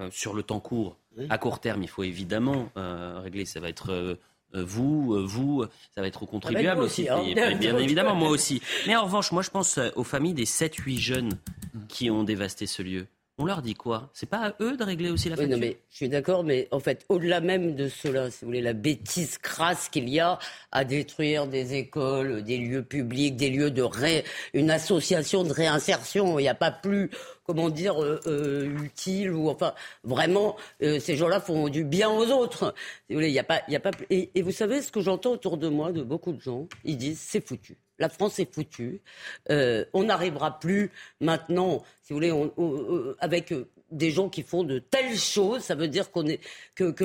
[0.00, 0.96] euh, sur le temps court,
[1.30, 3.44] à court terme, il faut évidemment euh, régler.
[3.44, 4.16] Ça va être euh,
[4.52, 7.10] vous, vous, ça va être aux contribuables nous aussi.
[7.10, 7.54] aussi, hein.
[7.58, 8.62] Bien évidemment, moi aussi.
[8.86, 11.32] Mais en revanche, moi je pense aux familles des 7-8 jeunes
[11.88, 13.06] qui ont dévasté ce lieu.
[13.38, 14.08] On leur dit quoi?
[14.14, 15.58] C'est pas à eux de régler aussi la Oui, facture?
[15.58, 18.62] non, mais je suis d'accord, mais en fait, au-delà même de cela, si vous voulez,
[18.62, 20.38] la bêtise crasse qu'il y a
[20.72, 24.24] à détruire des écoles, des lieux publics, des lieux de ré...
[24.54, 27.10] une association de réinsertion, il n'y a pas plus,
[27.44, 32.30] comment dire, euh, euh, utile ou enfin, vraiment, euh, ces gens-là font du bien aux
[32.30, 32.72] autres.
[33.06, 34.90] Si vous voulez, il n'y a pas, il y a pas et vous savez ce
[34.90, 37.76] que j'entends autour de moi de beaucoup de gens, ils disent c'est foutu.
[37.98, 39.00] La France est foutue.
[39.50, 44.64] Euh, on n'arrivera plus maintenant, si vous voulez, euh, avec euh, des gens qui font
[44.64, 45.62] de telles choses.
[45.62, 46.40] Ça veut dire qu'on est
[46.74, 47.04] que, que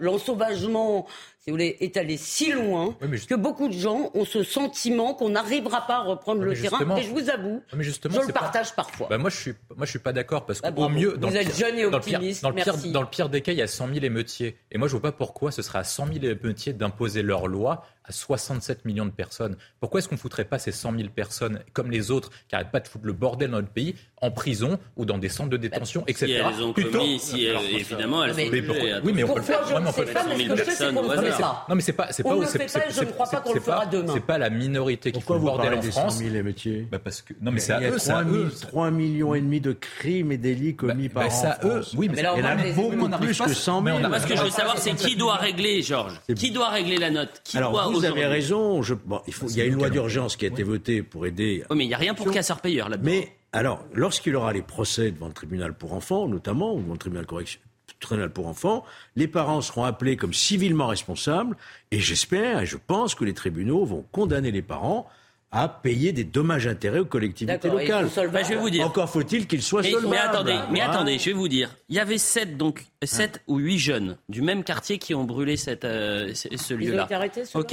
[0.00, 1.06] l'ensauvagement,
[1.50, 2.96] si vous voulez, est allé si loin
[3.28, 6.96] que beaucoup de gens ont ce sentiment qu'on n'arrivera pas à reprendre le mais terrain.
[6.96, 9.08] Et je vous avoue, mais justement, je le pas- partage parfois.
[9.10, 11.34] Bah, moi, je suis, moi, je suis pas d'accord parce Ah, qu'au mieux, dans Vous
[11.34, 12.92] le êtes pire- jeune et dans le pire- optimiste, dans le pire, merci.
[12.92, 14.56] dans le pire des cas, il y a 100 000 émeutiers.
[14.70, 17.84] Et moi, je vois pas pourquoi ce serait à 100 000 émeutiers d'imposer leur loi
[18.04, 19.56] à 67 millions de personnes.
[19.78, 22.80] Pourquoi est-ce qu'on foutrait pas ces 100 000 personnes comme les autres qui arrêtent pas
[22.80, 26.02] de foutre le bordel dans notre pays en prison ou dans des centres de détention,
[26.06, 26.26] etc.
[26.26, 29.00] Si elles ont Plutôt- commis, si elles- évidemment, elles Mais sont pourquoi- jugées.
[29.04, 29.60] Oui, mais on peut le faire.
[29.68, 31.39] Mais ne on peut le faire.
[31.40, 31.54] Mais ce 100 que 000 je sais, c'est personnes qu'on au ne le fait hasard.
[31.54, 31.66] pas.
[31.68, 33.00] Non, mais c'est pas, c'est On pas, ne le c'est- fait c'est- pas et je
[33.00, 34.12] ne crois pas qu'on le fera demain.
[34.14, 36.14] C'est pas la minorité qui fout le vous bordel parlez en des France.
[36.14, 38.10] 100 000 émeutiers Bah parce que non, mais c'est à Il y a eux, c'est
[38.10, 38.52] à 3 000 eux.
[38.60, 41.82] 3 millions et demi de crimes et délits commis par bah, c'est à en eux.
[41.96, 43.98] Oui, mais en a beaucoup plus que 100 000.
[44.00, 47.10] Moi, ce que je veux savoir, c'est qui doit régler, Georges Qui doit régler la
[47.10, 48.80] note Qui Alors, vous avez raison.
[49.26, 51.64] Il, faut, il y a une loi d'urgence qui a été votée pour aider.
[51.74, 53.10] Mais il n'y a rien pour casseur-payeur là-dedans.
[53.10, 56.98] Mais alors, lorsqu'il aura les procès devant le tribunal pour enfants, notamment, ou devant le
[56.98, 57.60] tribunal correction
[57.98, 58.84] tribunal pour enfants,
[59.16, 61.56] les parents seront appelés comme civilement responsables,
[61.90, 65.08] et j'espère et je pense que les tribunaux vont condamner les parents
[65.52, 68.08] à payer des dommages-intérêts aux collectivités locales.
[68.32, 68.86] Bah, je vais vous dire.
[68.86, 70.10] Encore faut-il qu'ils soient mais, solvables.
[70.12, 71.74] mais attendez, mais Hein attendez, je vais vous dire.
[71.88, 75.56] Il y avait sept donc sept ou huit jeunes du même quartier qui ont brûlé
[75.56, 77.04] cette, euh, ce ce Ils ont lieu-là.
[77.04, 77.72] été arrêtés, ceux-là Ok.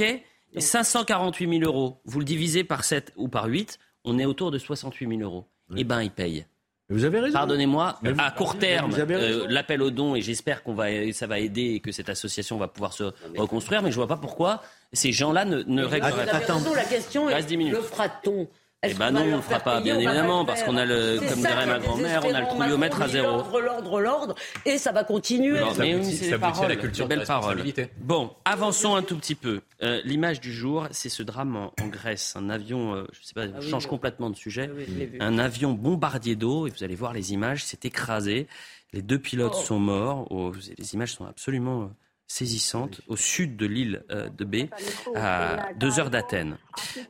[0.54, 2.00] Et 548 000 euros.
[2.04, 5.44] Vous le divisez par 7 ou par 8, on est autour de 68 000 euros.
[5.76, 6.46] Eh ben, ils payent.
[6.90, 7.34] Vous avez raison.
[7.34, 11.38] Pardonnez-moi, vous- à court terme, euh, l'appel aux dons, et j'espère qu'on va, ça va
[11.38, 13.04] aider et que cette association va pouvoir se
[13.36, 16.40] reconstruire, mais je vois pas pourquoi ces gens-là ne, ne régleraient pas.
[16.74, 17.74] la question est, reste 10 minutes.
[17.74, 18.48] le fera-t-on?
[18.84, 21.38] Eh ben non, on le fera pas, payer, bien évidemment, parce qu'on a le, comme
[21.40, 23.26] dirait ma grand-mère, on a le trouillomètre à zéro.
[23.26, 25.58] L'ordre, l'ordre, l'ordre, et ça va continuer.
[25.58, 27.18] Non, mais oui, c'est la culture paroles.
[27.18, 27.90] responsabilité.
[27.98, 29.62] Bon, avançons un tout petit peu.
[29.82, 32.34] Euh, L'image du jour, c'est ce drame en, en Grèce.
[32.36, 34.68] Un avion, euh, je sais pas, Ah je change complètement de sujet.
[34.70, 35.18] Ah oui, je l'ai vu.
[35.20, 38.46] Un avion bombardier d'eau, et vous allez voir les images, s'est écrasé.
[38.92, 39.64] Les deux pilotes Oh.
[39.64, 40.28] sont morts.
[40.30, 41.90] Oh, les images sont absolument
[42.28, 43.00] euh, saisissantes.
[43.08, 44.68] Au sud de l'île euh, de B,
[45.14, 46.58] à deux heures d'Athènes.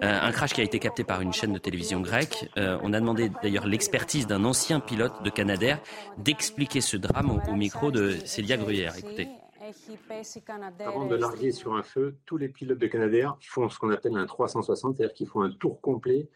[0.02, 2.48] Euh, un crash qui a été capté par une chaîne de télévision grecque.
[2.56, 5.80] Euh, on a demandé d'ailleurs l'expertise d'un ancien pilote de Canadair
[6.18, 8.94] d'expliquer ce drame au, micro de Célia Gruyère.
[8.96, 9.28] Écoutez.
[10.86, 14.16] Avant de larguer sur un feu, tous les pilotes de Canadair font ce qu'on appelle
[14.16, 16.28] un 360, c'est-à-dire qu'ils font un tour complet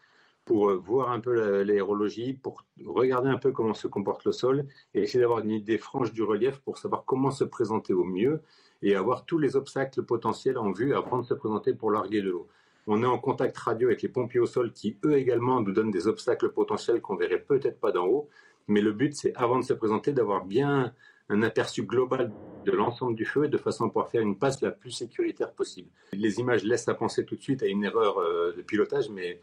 [0.45, 4.33] pour euh, voir un peu la- l'aérologie, pour regarder un peu comment se comporte le
[4.33, 8.03] sol et essayer d'avoir une idée franche du relief pour savoir comment se présenter au
[8.03, 8.41] mieux
[8.83, 12.29] et avoir tous les obstacles potentiels en vue avant de se présenter pour larguer de
[12.29, 12.47] l'eau.
[12.85, 15.89] On est en contact radio avec les pompiers au sol qui, eux également, nous donnent
[15.89, 18.29] des obstacles potentiels qu'on verrait peut-être pas d'en haut.
[18.67, 20.93] Mais le but, c'est avant de se présenter, d'avoir bien
[21.29, 22.31] un aperçu global
[22.65, 25.89] de l'ensemble du feu de façon à pouvoir faire une passe la plus sécuritaire possible.
[26.11, 29.39] Les images laissent à penser tout de suite à une erreur euh, de pilotage, mais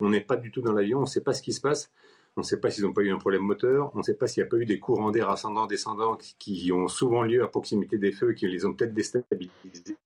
[0.00, 1.90] on n'est pas du tout dans l'avion, on ne sait pas ce qui se passe.
[2.36, 4.26] On ne sait pas s'ils n'ont pas eu un problème moteur, on ne sait pas
[4.26, 5.34] s'il n'y a pas eu des courants d'air
[6.38, 9.96] qui qui ont souvent lieu à proximité des feux, qui les ont peut-être déstabilisés.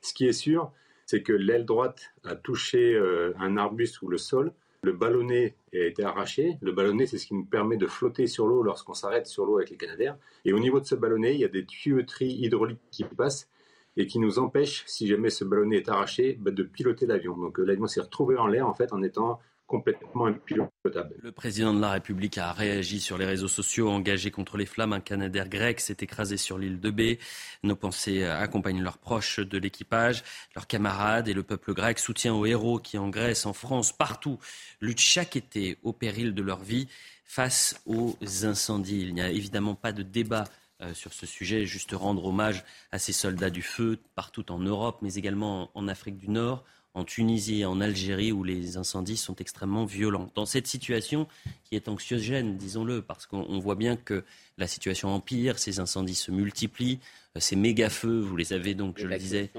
[0.00, 0.72] Ce qui est sûr,
[1.06, 4.52] c'est que l'aile droite a touché euh, un arbuste ou le sol.
[4.82, 6.58] Le ballonnet a été arraché.
[6.60, 9.56] Le ballonnet, c'est ce qui nous permet de flotter sur l'eau lorsqu'on s'arrête sur l'eau
[9.56, 10.18] avec les canadaires.
[10.44, 13.48] Et au niveau de ce ballonnet, il y a des tuyauteries hydrauliques qui passent
[13.96, 17.36] et qui nous empêchent, si jamais ce ballonnet est arraché, bah, de piloter l'avion.
[17.36, 21.14] Donc euh, l'avion s'est retrouvé en l'air en fait en étant complètement impilotable.
[21.22, 24.92] Le président de la République a réagi sur les réseaux sociaux, engagé contre les flammes.
[24.92, 27.18] Un Canadair grec s'est écrasé sur l'île de B.
[27.62, 30.22] Nos pensées accompagnent leurs proches de l'équipage,
[30.54, 31.98] leurs camarades et le peuple grec.
[31.98, 34.38] Soutien aux héros qui, en Grèce, en France, partout,
[34.80, 36.88] luttent chaque été au péril de leur vie
[37.24, 39.00] face aux incendies.
[39.00, 40.44] Il n'y a évidemment pas de débat
[40.82, 44.98] euh, sur ce sujet, juste rendre hommage à ces soldats du feu partout en Europe,
[45.02, 49.36] mais également en Afrique du Nord, en Tunisie et en Algérie, où les incendies sont
[49.36, 50.30] extrêmement violents.
[50.34, 51.26] Dans cette situation
[51.64, 54.24] qui est anxiogène, disons-le, parce qu'on on voit bien que
[54.58, 57.00] la situation empire, ces incendies se multiplient,
[57.36, 59.50] euh, ces méga-feux, vous les avez donc, je le disais,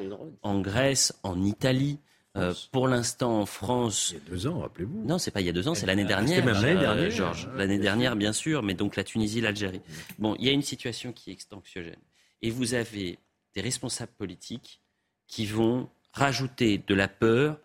[0.42, 2.00] en Grèce, en Italie.
[2.38, 4.10] Euh, pour l'instant, en France.
[4.12, 5.06] Il y a deux ans, rappelez-vous.
[5.06, 6.46] Non, c'est pas il y a deux ans, c'est l'année C'était dernière.
[6.46, 7.10] même l'année euh, dernière.
[7.10, 7.48] Georges.
[7.48, 9.80] Ouais, L'année dernière, bien sûr, mais donc la Tunisie, l'Algérie.
[10.20, 11.96] Bon, il y a une situation qui est anxiogène.
[12.42, 13.20] Et vous avez
[13.54, 14.82] des responsables politiques
[15.28, 17.58] qui vont rajouter de la peur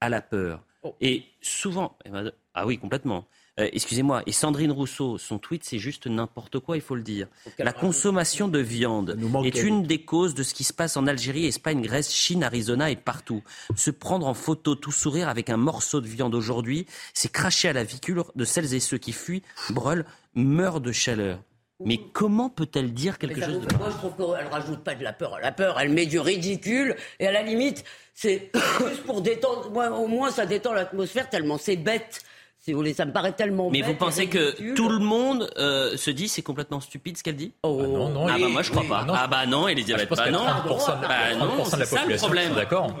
[0.00, 0.62] à la peur.
[1.00, 3.26] Et souvent, eh ben, ah oui, complètement.
[3.58, 7.26] Euh, Excusez-moi, et Sandrine Rousseau, son tweet, c'est juste n'importe quoi, il faut le dire.
[7.58, 11.46] La consommation de viande est une des causes de ce qui se passe en Algérie,
[11.46, 13.42] Espagne, Grèce, Chine, Arizona et partout.
[13.74, 17.72] Se prendre en photo, tout sourire avec un morceau de viande aujourd'hui, c'est cracher à
[17.72, 20.04] la vicule de celles et ceux qui fuient, brûlent,
[20.34, 21.40] meurent de chaleur.
[21.84, 25.12] Mais comment peut-elle dire quelque chose de Moi, je trouve qu'elle rajoute pas de la
[25.12, 25.78] peur à la peur.
[25.78, 26.96] Elle met du ridicule.
[27.20, 28.50] Et à la limite, c'est
[28.88, 29.70] juste pour détendre.
[29.70, 32.22] Moi, au moins, ça détend l'atmosphère tellement c'est bête.
[32.66, 33.70] Si vous voulez, ça me paraît tellement.
[33.70, 37.22] Mais bête vous pensez que tout le monde euh, se dit c'est complètement stupide ce
[37.22, 38.88] qu'elle dit Oh, non, non, Ah bah moi je crois oui.
[38.88, 38.98] pas.
[39.02, 40.40] Ah non, ah bah non, Elisabeth, pense bah non.
[40.44, 42.54] 30% de- bah non, 30% de la c'est ça le problème.
[42.54, 42.92] d'accord.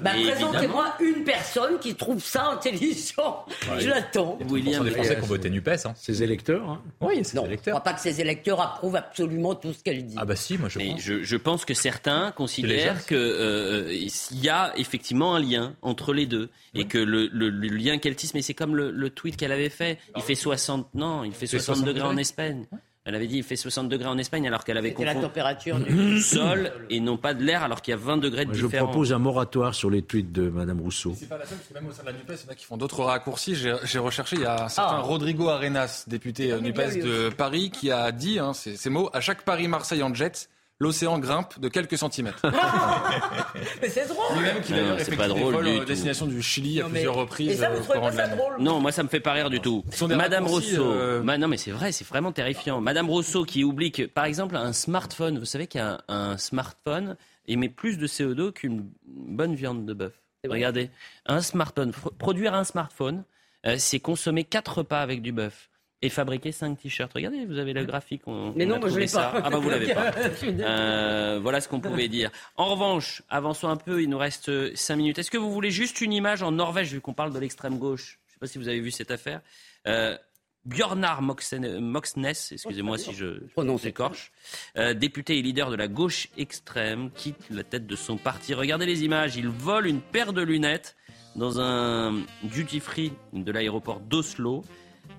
[0.00, 3.46] Bah, présentez-moi une personne qui trouve ça intelligent.
[3.78, 4.38] Je l'attends.
[4.50, 5.68] William, des Français qui ont voté NUPES.
[5.86, 5.92] Hein.
[5.94, 6.68] Ses électeurs.
[6.68, 6.80] hein.
[7.00, 7.74] Oui, c'est Non, des je ne électeurs.
[7.74, 10.16] crois pas que ces électeurs approuvent absolument tout ce qu'elle dit.
[10.18, 11.00] Ah bah si, moi je pense.
[11.00, 16.12] je, je pense que certains considèrent que euh, il y a effectivement un lien entre
[16.12, 19.68] les deux et que le, lien qu'elle tisse, mais c'est comme le tweet qu'elle avait
[19.68, 19.98] fait.
[20.16, 22.16] Il fait 60, non, il fait 60, 60 degrés en.
[22.16, 22.66] Espagne.
[23.04, 25.76] Elle avait dit il fait 60 degrés en Espagne alors qu'elle avait C'était la température
[25.80, 28.58] du sol et non pas de l'air alors qu'il y a 20 degrés de Moi,
[28.58, 28.90] je différence.
[28.90, 31.12] propose un moratoire sur les tweets de Madame Rousseau.
[31.18, 32.52] C'est pas la seule, parce que même au sein de la NUPES, il y en
[32.52, 33.56] a qui font d'autres raccourcis.
[33.56, 35.00] J'ai recherché, il y a un certain Ah.
[35.00, 38.88] Rodrigo Arenas, député euh, est bien NUPES de Paris, qui a dit hein, ces, ces
[38.88, 40.48] mots à chaque Paris-Marseille en jet,
[40.82, 42.42] l'océan grimpe de quelques centimètres.
[43.80, 44.36] Mais c'est drôle.
[44.36, 47.58] Lui-même qui effectue pas des drôle vols destination du Chili à mais- plusieurs Et reprises.
[47.60, 49.50] ça, euh, vous au trouvez pas ça drôle Non, moi ça me fait pas rire
[49.50, 49.84] du tout.
[50.08, 52.80] Madame Rousseau, euh, Ma- non mais c'est vrai, c'est vraiment terrifiant.
[52.80, 57.16] Madame Rousseau qui oublie que, par exemple, un smartphone, vous savez qu'un un smartphone
[57.46, 60.12] émet plus de CO2 qu'une bonne viande de bœuf.
[60.48, 60.90] Regardez,
[61.26, 63.24] un smartphone, produire un smartphone,
[63.66, 65.68] euh, c'est consommer quatre repas avec du bœuf
[66.02, 67.12] et fabriquer cinq t-shirts.
[67.14, 68.22] Regardez, vous avez le graphique.
[68.26, 69.30] On, Mais on non, moi je trouvé l'ai ça.
[69.30, 69.42] pas.
[69.44, 70.10] Ah bah vous l'avez pas.
[70.42, 70.46] Je.
[70.60, 72.30] Euh, voilà ce qu'on pouvait dire.
[72.56, 75.18] En revanche, avançons un peu, il nous reste 5 minutes.
[75.18, 78.18] Est-ce que vous voulez juste une image en Norvège, vu qu'on parle de l'extrême gauche?
[78.26, 79.40] Je ne sais pas si vous avez vu cette affaire.
[79.86, 80.16] Euh,
[80.64, 83.82] Björnar Moxen- Moxnes, excusez-moi si je Prononce.
[83.82, 84.30] j'écorche,
[84.76, 88.54] euh, député et leader de la gauche extrême, quitte la tête de son parti.
[88.54, 90.94] Regardez les images, il vole une paire de lunettes
[91.34, 94.64] dans un duty-free de l'aéroport d'Oslo.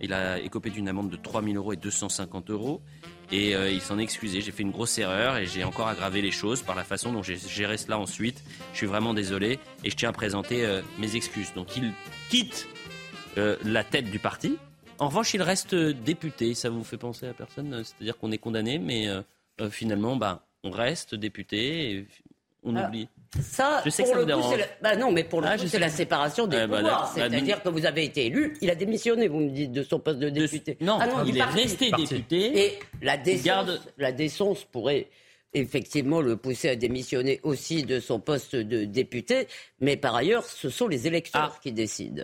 [0.03, 2.81] Il a écopé d'une amende de 3 000 euros et 250 euros.
[3.31, 4.41] Et euh, il s'en est excusé.
[4.41, 7.23] J'ai fait une grosse erreur et j'ai encore aggravé les choses par la façon dont
[7.23, 8.43] j'ai géré cela ensuite.
[8.73, 11.53] Je suis vraiment désolé et je tiens à présenter euh, mes excuses.
[11.53, 11.93] Donc il
[12.29, 12.67] quitte
[13.37, 14.57] euh, la tête du parti.
[14.99, 16.53] En revanche, il reste député.
[16.53, 19.07] Ça vous fait penser à personne C'est-à-dire qu'on est condamné, mais
[19.71, 22.07] finalement, bah, on reste député et
[22.61, 23.07] on oublie.
[23.41, 24.69] Ça, Je sais pour que ça le vous coup, c'est dérange.
[24.81, 24.89] la...
[24.91, 27.11] bah non, mais pour le Ah, coup, c'est la séparation des Eh ben, pouvoirs.
[27.13, 30.19] C'est-à-dire que vous avez été élu, il a démissionné, vous me dites, de son poste
[30.19, 30.77] de député.
[30.81, 31.61] Non, Ah il du est parti.
[31.63, 32.05] resté Parti.
[32.07, 32.65] député.
[32.65, 35.07] Et la décence, garde- la décence pourrait
[35.55, 39.47] effectivement le pousser à démissionner aussi de son poste de député,
[39.79, 41.59] mais par ailleurs, ce sont les électeurs Ah.
[41.61, 42.23] qui décident.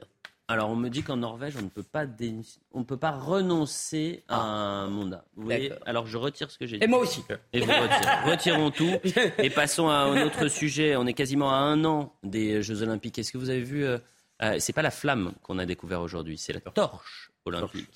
[0.50, 2.34] Alors, on me dit qu'en Norvège, on ne peut pas, dé-
[2.74, 5.24] on peut pas renoncer à un mandat.
[5.36, 5.72] Vous voyez.
[5.86, 6.84] Alors, je retire ce que j'ai dit.
[6.84, 7.24] Et moi aussi.
[7.54, 8.16] Et vous retirez.
[8.32, 8.92] Retirons tout.
[9.38, 10.96] Et passons à un autre sujet.
[10.96, 13.20] On est quasiment à un an des Jeux Olympiques.
[13.20, 14.00] Est-ce que vous avez vu euh,
[14.42, 17.88] euh, C'est pas la flamme qu'on a découvert aujourd'hui, c'est la torche olympique.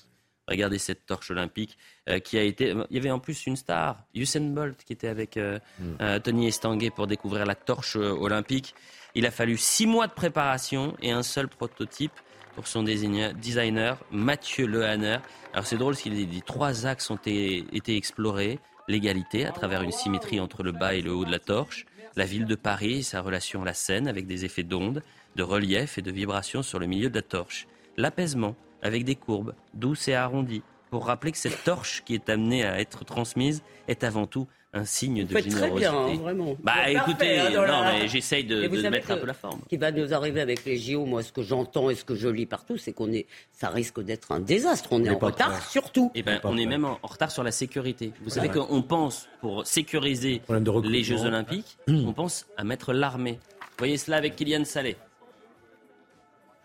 [0.46, 1.76] Regardez cette torche olympique
[2.08, 2.74] euh, qui a été.
[2.90, 5.58] Il y avait en plus une star, Usain Bolt, qui était avec euh,
[6.02, 8.74] euh, Tony Estanguet pour découvrir la torche euh, olympique.
[9.16, 12.12] Il a fallu six mois de préparation et un seul prototype
[12.54, 15.18] pour son designer, Mathieu Lehanner.
[15.52, 18.58] Alors c'est drôle, qu'il dit trois axes ont été, explorés.
[18.86, 21.86] L'égalité, à travers une symétrie entre le bas et le haut de la torche.
[22.16, 25.02] La ville de Paris et sa relation à la Seine, avec des effets d'onde,
[25.36, 27.66] de relief et de vibration sur le milieu de la torche.
[27.96, 30.62] L'apaisement, avec des courbes, douces et arrondies,
[30.94, 34.84] pour rappeler que cette torche qui est amenée à être transmise est avant tout un
[34.84, 35.90] signe Vous de faites très générosité.
[35.90, 36.56] bien, hein, vraiment.
[36.62, 39.34] Bah Vous écoutez, parfait, hein, non la- mais j'essaye de, Et mettre un peu la
[39.34, 39.58] forme.
[39.64, 42.14] Ce qui va nous arriver avec les JO, moi, ce que j'entends et ce que
[42.14, 44.88] je lis partout, c'est qu'on est, ça risque d'être un désastre.
[44.92, 45.62] On est en retard, prêt.
[45.68, 46.12] surtout.
[46.14, 46.66] Eh ben, on est prêt.
[46.66, 48.12] même en retard sur la sécurité.
[48.22, 50.42] Vous savez qu'on pense, pour sécuriser
[50.84, 53.40] les Jeux Olympiques, on pense à mettre l'armée.
[53.60, 54.94] Vous voyez cela avec Kylian Salé.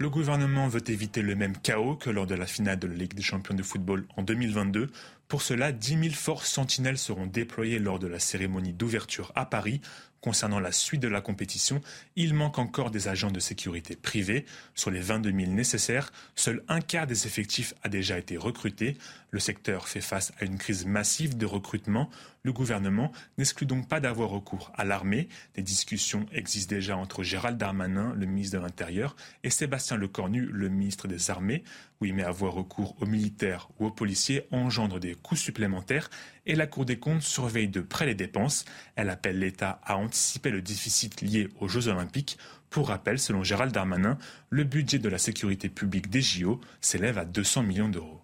[0.01, 3.15] Le gouvernement veut éviter le même chaos que lors de la finale de la Ligue
[3.15, 4.87] des champions de football en 2022.
[5.27, 9.81] Pour cela, 10 000 forces sentinelles seront déployées lors de la cérémonie d'ouverture à Paris.
[10.21, 11.81] Concernant la suite de la compétition,
[12.15, 14.45] il manque encore des agents de sécurité privés.
[14.73, 18.97] Sur les 22 000 nécessaires, seul un quart des effectifs a déjà été recruté.
[19.31, 22.09] Le secteur fait face à une crise massive de recrutement.
[22.43, 25.27] Le gouvernement n'exclut donc pas d'avoir recours à l'armée.
[25.55, 30.69] Des discussions existent déjà entre Gérald Darmanin, le ministre de l'Intérieur, et Sébastien Lecornu, le
[30.69, 31.63] ministre des Armées.
[31.99, 36.09] Oui, mais avoir recours aux militaires ou aux policiers engendre des coûts supplémentaires
[36.45, 38.63] et la Cour des comptes surveille de près les dépenses.
[38.95, 42.37] Elle appelle l'État à anticiper le déficit lié aux Jeux Olympiques.
[42.69, 44.17] Pour rappel, selon Gérald Darmanin,
[44.49, 48.21] le budget de la sécurité publique des JO s'élève à 200 millions d'euros.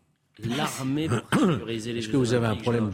[0.58, 2.92] L'armée pour sécuriser les Est-ce que vous avez un problème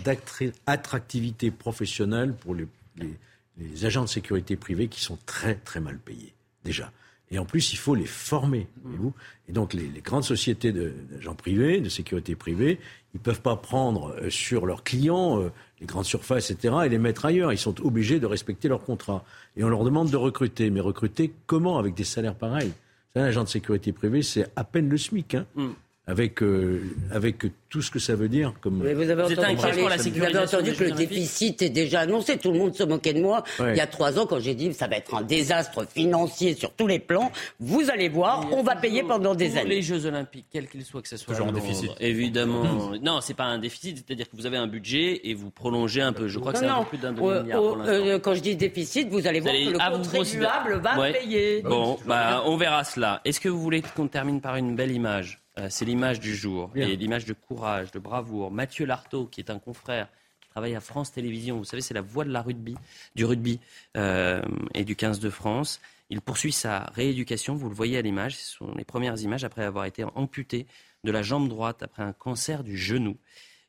[0.68, 3.18] d'attractivité professionnelle pour les, les-
[3.58, 6.34] les agents de sécurité privés qui sont très très mal payés
[6.64, 6.92] déjà?
[7.34, 8.68] Et en plus, il faut les former.
[8.84, 9.14] voyez-vous?
[9.48, 12.78] Et donc, les, les grandes sociétés d'agents privés, de sécurité privée,
[13.14, 15.50] ils ne peuvent pas prendre euh, sur leurs clients euh,
[15.80, 17.54] les grandes surfaces, etc., et les mettre ailleurs.
[17.54, 19.24] Ils sont obligés de respecter leur contrat.
[19.56, 20.70] Et on leur demande de recruter.
[20.72, 22.74] Mais recruter comment avec des salaires pareils?
[23.16, 25.36] Un agent de sécurité privée, c'est à peine le SMIC.
[25.36, 25.46] Hein.
[25.56, 25.70] Mm.
[26.12, 28.54] Avec, euh, avec tout ce que ça veut dire.
[28.60, 28.80] Comme...
[28.80, 32.38] vous avez entendu, parler, vous avez entendu que le déficit est déjà annoncé.
[32.38, 34.74] Tout le monde se moquait de moi il y a trois ans quand j'ai dit
[34.74, 37.32] ça va être un désastre financier sur tous les plans.
[37.62, 39.70] Vous allez voir, on va payer pendant des années.
[39.70, 41.92] Les Jeux Olympiques, quels qu'ils soient, que ce soit toujours un déficit.
[42.02, 42.98] Évidemment, mmh.
[43.04, 46.12] non, c'est pas un déficit, c'est-à-dire que vous avez un budget et vous prolongez un
[46.12, 46.28] peu.
[46.28, 47.62] Je crois que c'est un peu plus d'un demi milliard.
[47.62, 51.62] pour euh, quand je dis déficit, vous allez voir que le contribuable va payer.
[51.62, 53.22] Bon, bah, on verra cela.
[53.24, 55.41] Est-ce que vous voulez qu'on termine par une belle image?
[55.60, 58.52] Euh, c'est l'image du jour et l'image de courage, de bravoure.
[58.52, 60.08] Mathieu Lartaud, qui est un confrère
[60.40, 62.76] qui travaille à France Télévisions, vous savez, c'est la voix de la rugby,
[63.16, 63.60] du rugby
[63.98, 64.42] euh,
[64.74, 65.82] et du 15 de France.
[66.10, 69.64] Il poursuit sa rééducation, vous le voyez à l'image, ce sont les premières images après
[69.64, 70.68] avoir été amputé
[71.04, 73.18] de la jambe droite après un cancer du genou.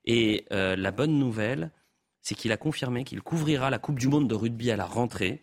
[0.04, 1.70] Et euh, la bonne nouvelle,
[2.20, 5.42] c'est qu'il a confirmé qu'il couvrira la Coupe du Monde de rugby à la rentrée.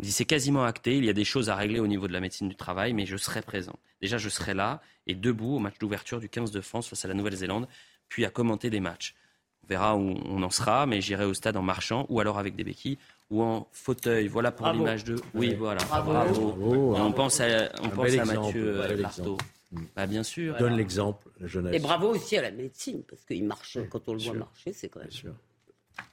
[0.00, 2.14] Il dit c'est quasiment acté, il y a des choses à régler au niveau de
[2.14, 3.78] la médecine du travail, mais je serai présent.
[4.00, 7.08] Déjà, je serai là et debout au match d'ouverture du 15 de France face à
[7.08, 7.68] la Nouvelle-Zélande,
[8.08, 9.14] puis à commenter des matchs.
[9.62, 12.56] On verra où on en sera, mais j'irai au stade en marchant ou alors avec
[12.56, 12.96] des béquilles
[13.28, 14.26] ou en fauteuil.
[14.26, 15.16] Voilà pour l'image de.
[15.34, 15.84] Oui, voilà.
[15.84, 16.56] Bravo.
[16.96, 19.36] on pense à, on pense à Mathieu Lartaud.
[19.94, 20.56] Bah, bien sûr.
[20.56, 21.74] Donne l'exemple, la jeunesse.
[21.74, 24.88] Et bravo aussi à la médecine, parce qu'il marche, quand on le voit marcher, c'est
[24.88, 25.08] quand même.
[25.10, 25.34] Bien sûr.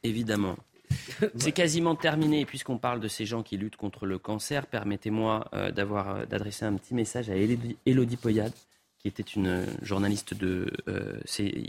[0.04, 0.58] Évidemment.
[1.36, 2.46] C'est quasiment terminé.
[2.46, 6.66] Puisqu'on parle de ces gens qui luttent contre le cancer, permettez-moi euh, d'avoir, euh, d'adresser
[6.66, 8.54] un petit message à Elodie, Poyade,
[9.00, 11.20] qui était une journaliste de euh,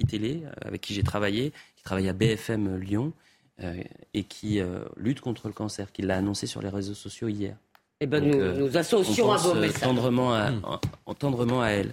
[0.09, 3.13] télé avec qui j'ai travaillé, qui travaille à BFM Lyon
[4.15, 4.61] et qui
[4.97, 7.57] lutte contre le cancer, qui l'a annoncé sur les réseaux sociaux hier.
[8.01, 9.81] Eh ben, nous, nous associons à vos messages.
[9.81, 10.53] Tendrement à,
[11.19, 11.93] tendrement à elle.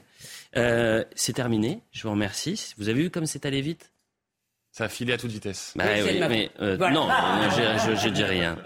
[1.15, 1.81] c'est terminé.
[1.91, 2.75] Je vous remercie.
[2.77, 3.91] Vous avez vu comme c'est allé vite?
[4.75, 5.71] Ça a filé à toute vitesse.
[5.77, 7.07] Bah, oui, mais euh, non,
[7.95, 8.57] je, dis rien.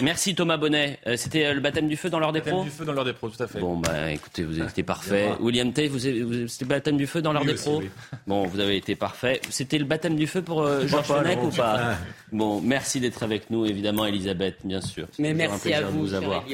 [0.00, 1.00] Merci Thomas Bonnet.
[1.08, 2.92] Euh, c'était euh, le baptême du feu dans l'heure des pros Baptême du feu dans
[2.92, 3.58] l'heure des pros, tout à fait.
[3.58, 5.32] Bon, bah écoutez, vous avez été parfait.
[5.40, 7.82] William Tay, vous, c'était le baptême du feu dans l'heure des pros
[8.28, 9.40] Bon, vous avez été parfait.
[9.50, 11.96] C'était le baptême du feu pour Georges Fenech ou pas
[12.30, 15.08] Bon, merci d'être avec nous, évidemment, Elisabeth, bien sûr.
[15.18, 16.44] Mais merci à vous, avoir.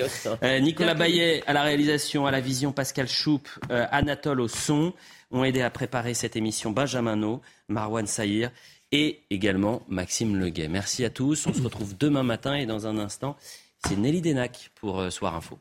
[0.62, 4.94] Nicolas Bayet à la réalisation, à la vision, Pascal Choup, Anatole au son
[5.30, 8.50] ont aidé à préparer cette émission Benjamin No, Marwan Saïr
[8.92, 10.68] et également Maxime Leguet.
[10.68, 11.46] Merci à tous.
[11.46, 13.36] On se retrouve demain matin et dans un instant,
[13.86, 15.58] c'est Nelly Denac pour euh, Soir Info.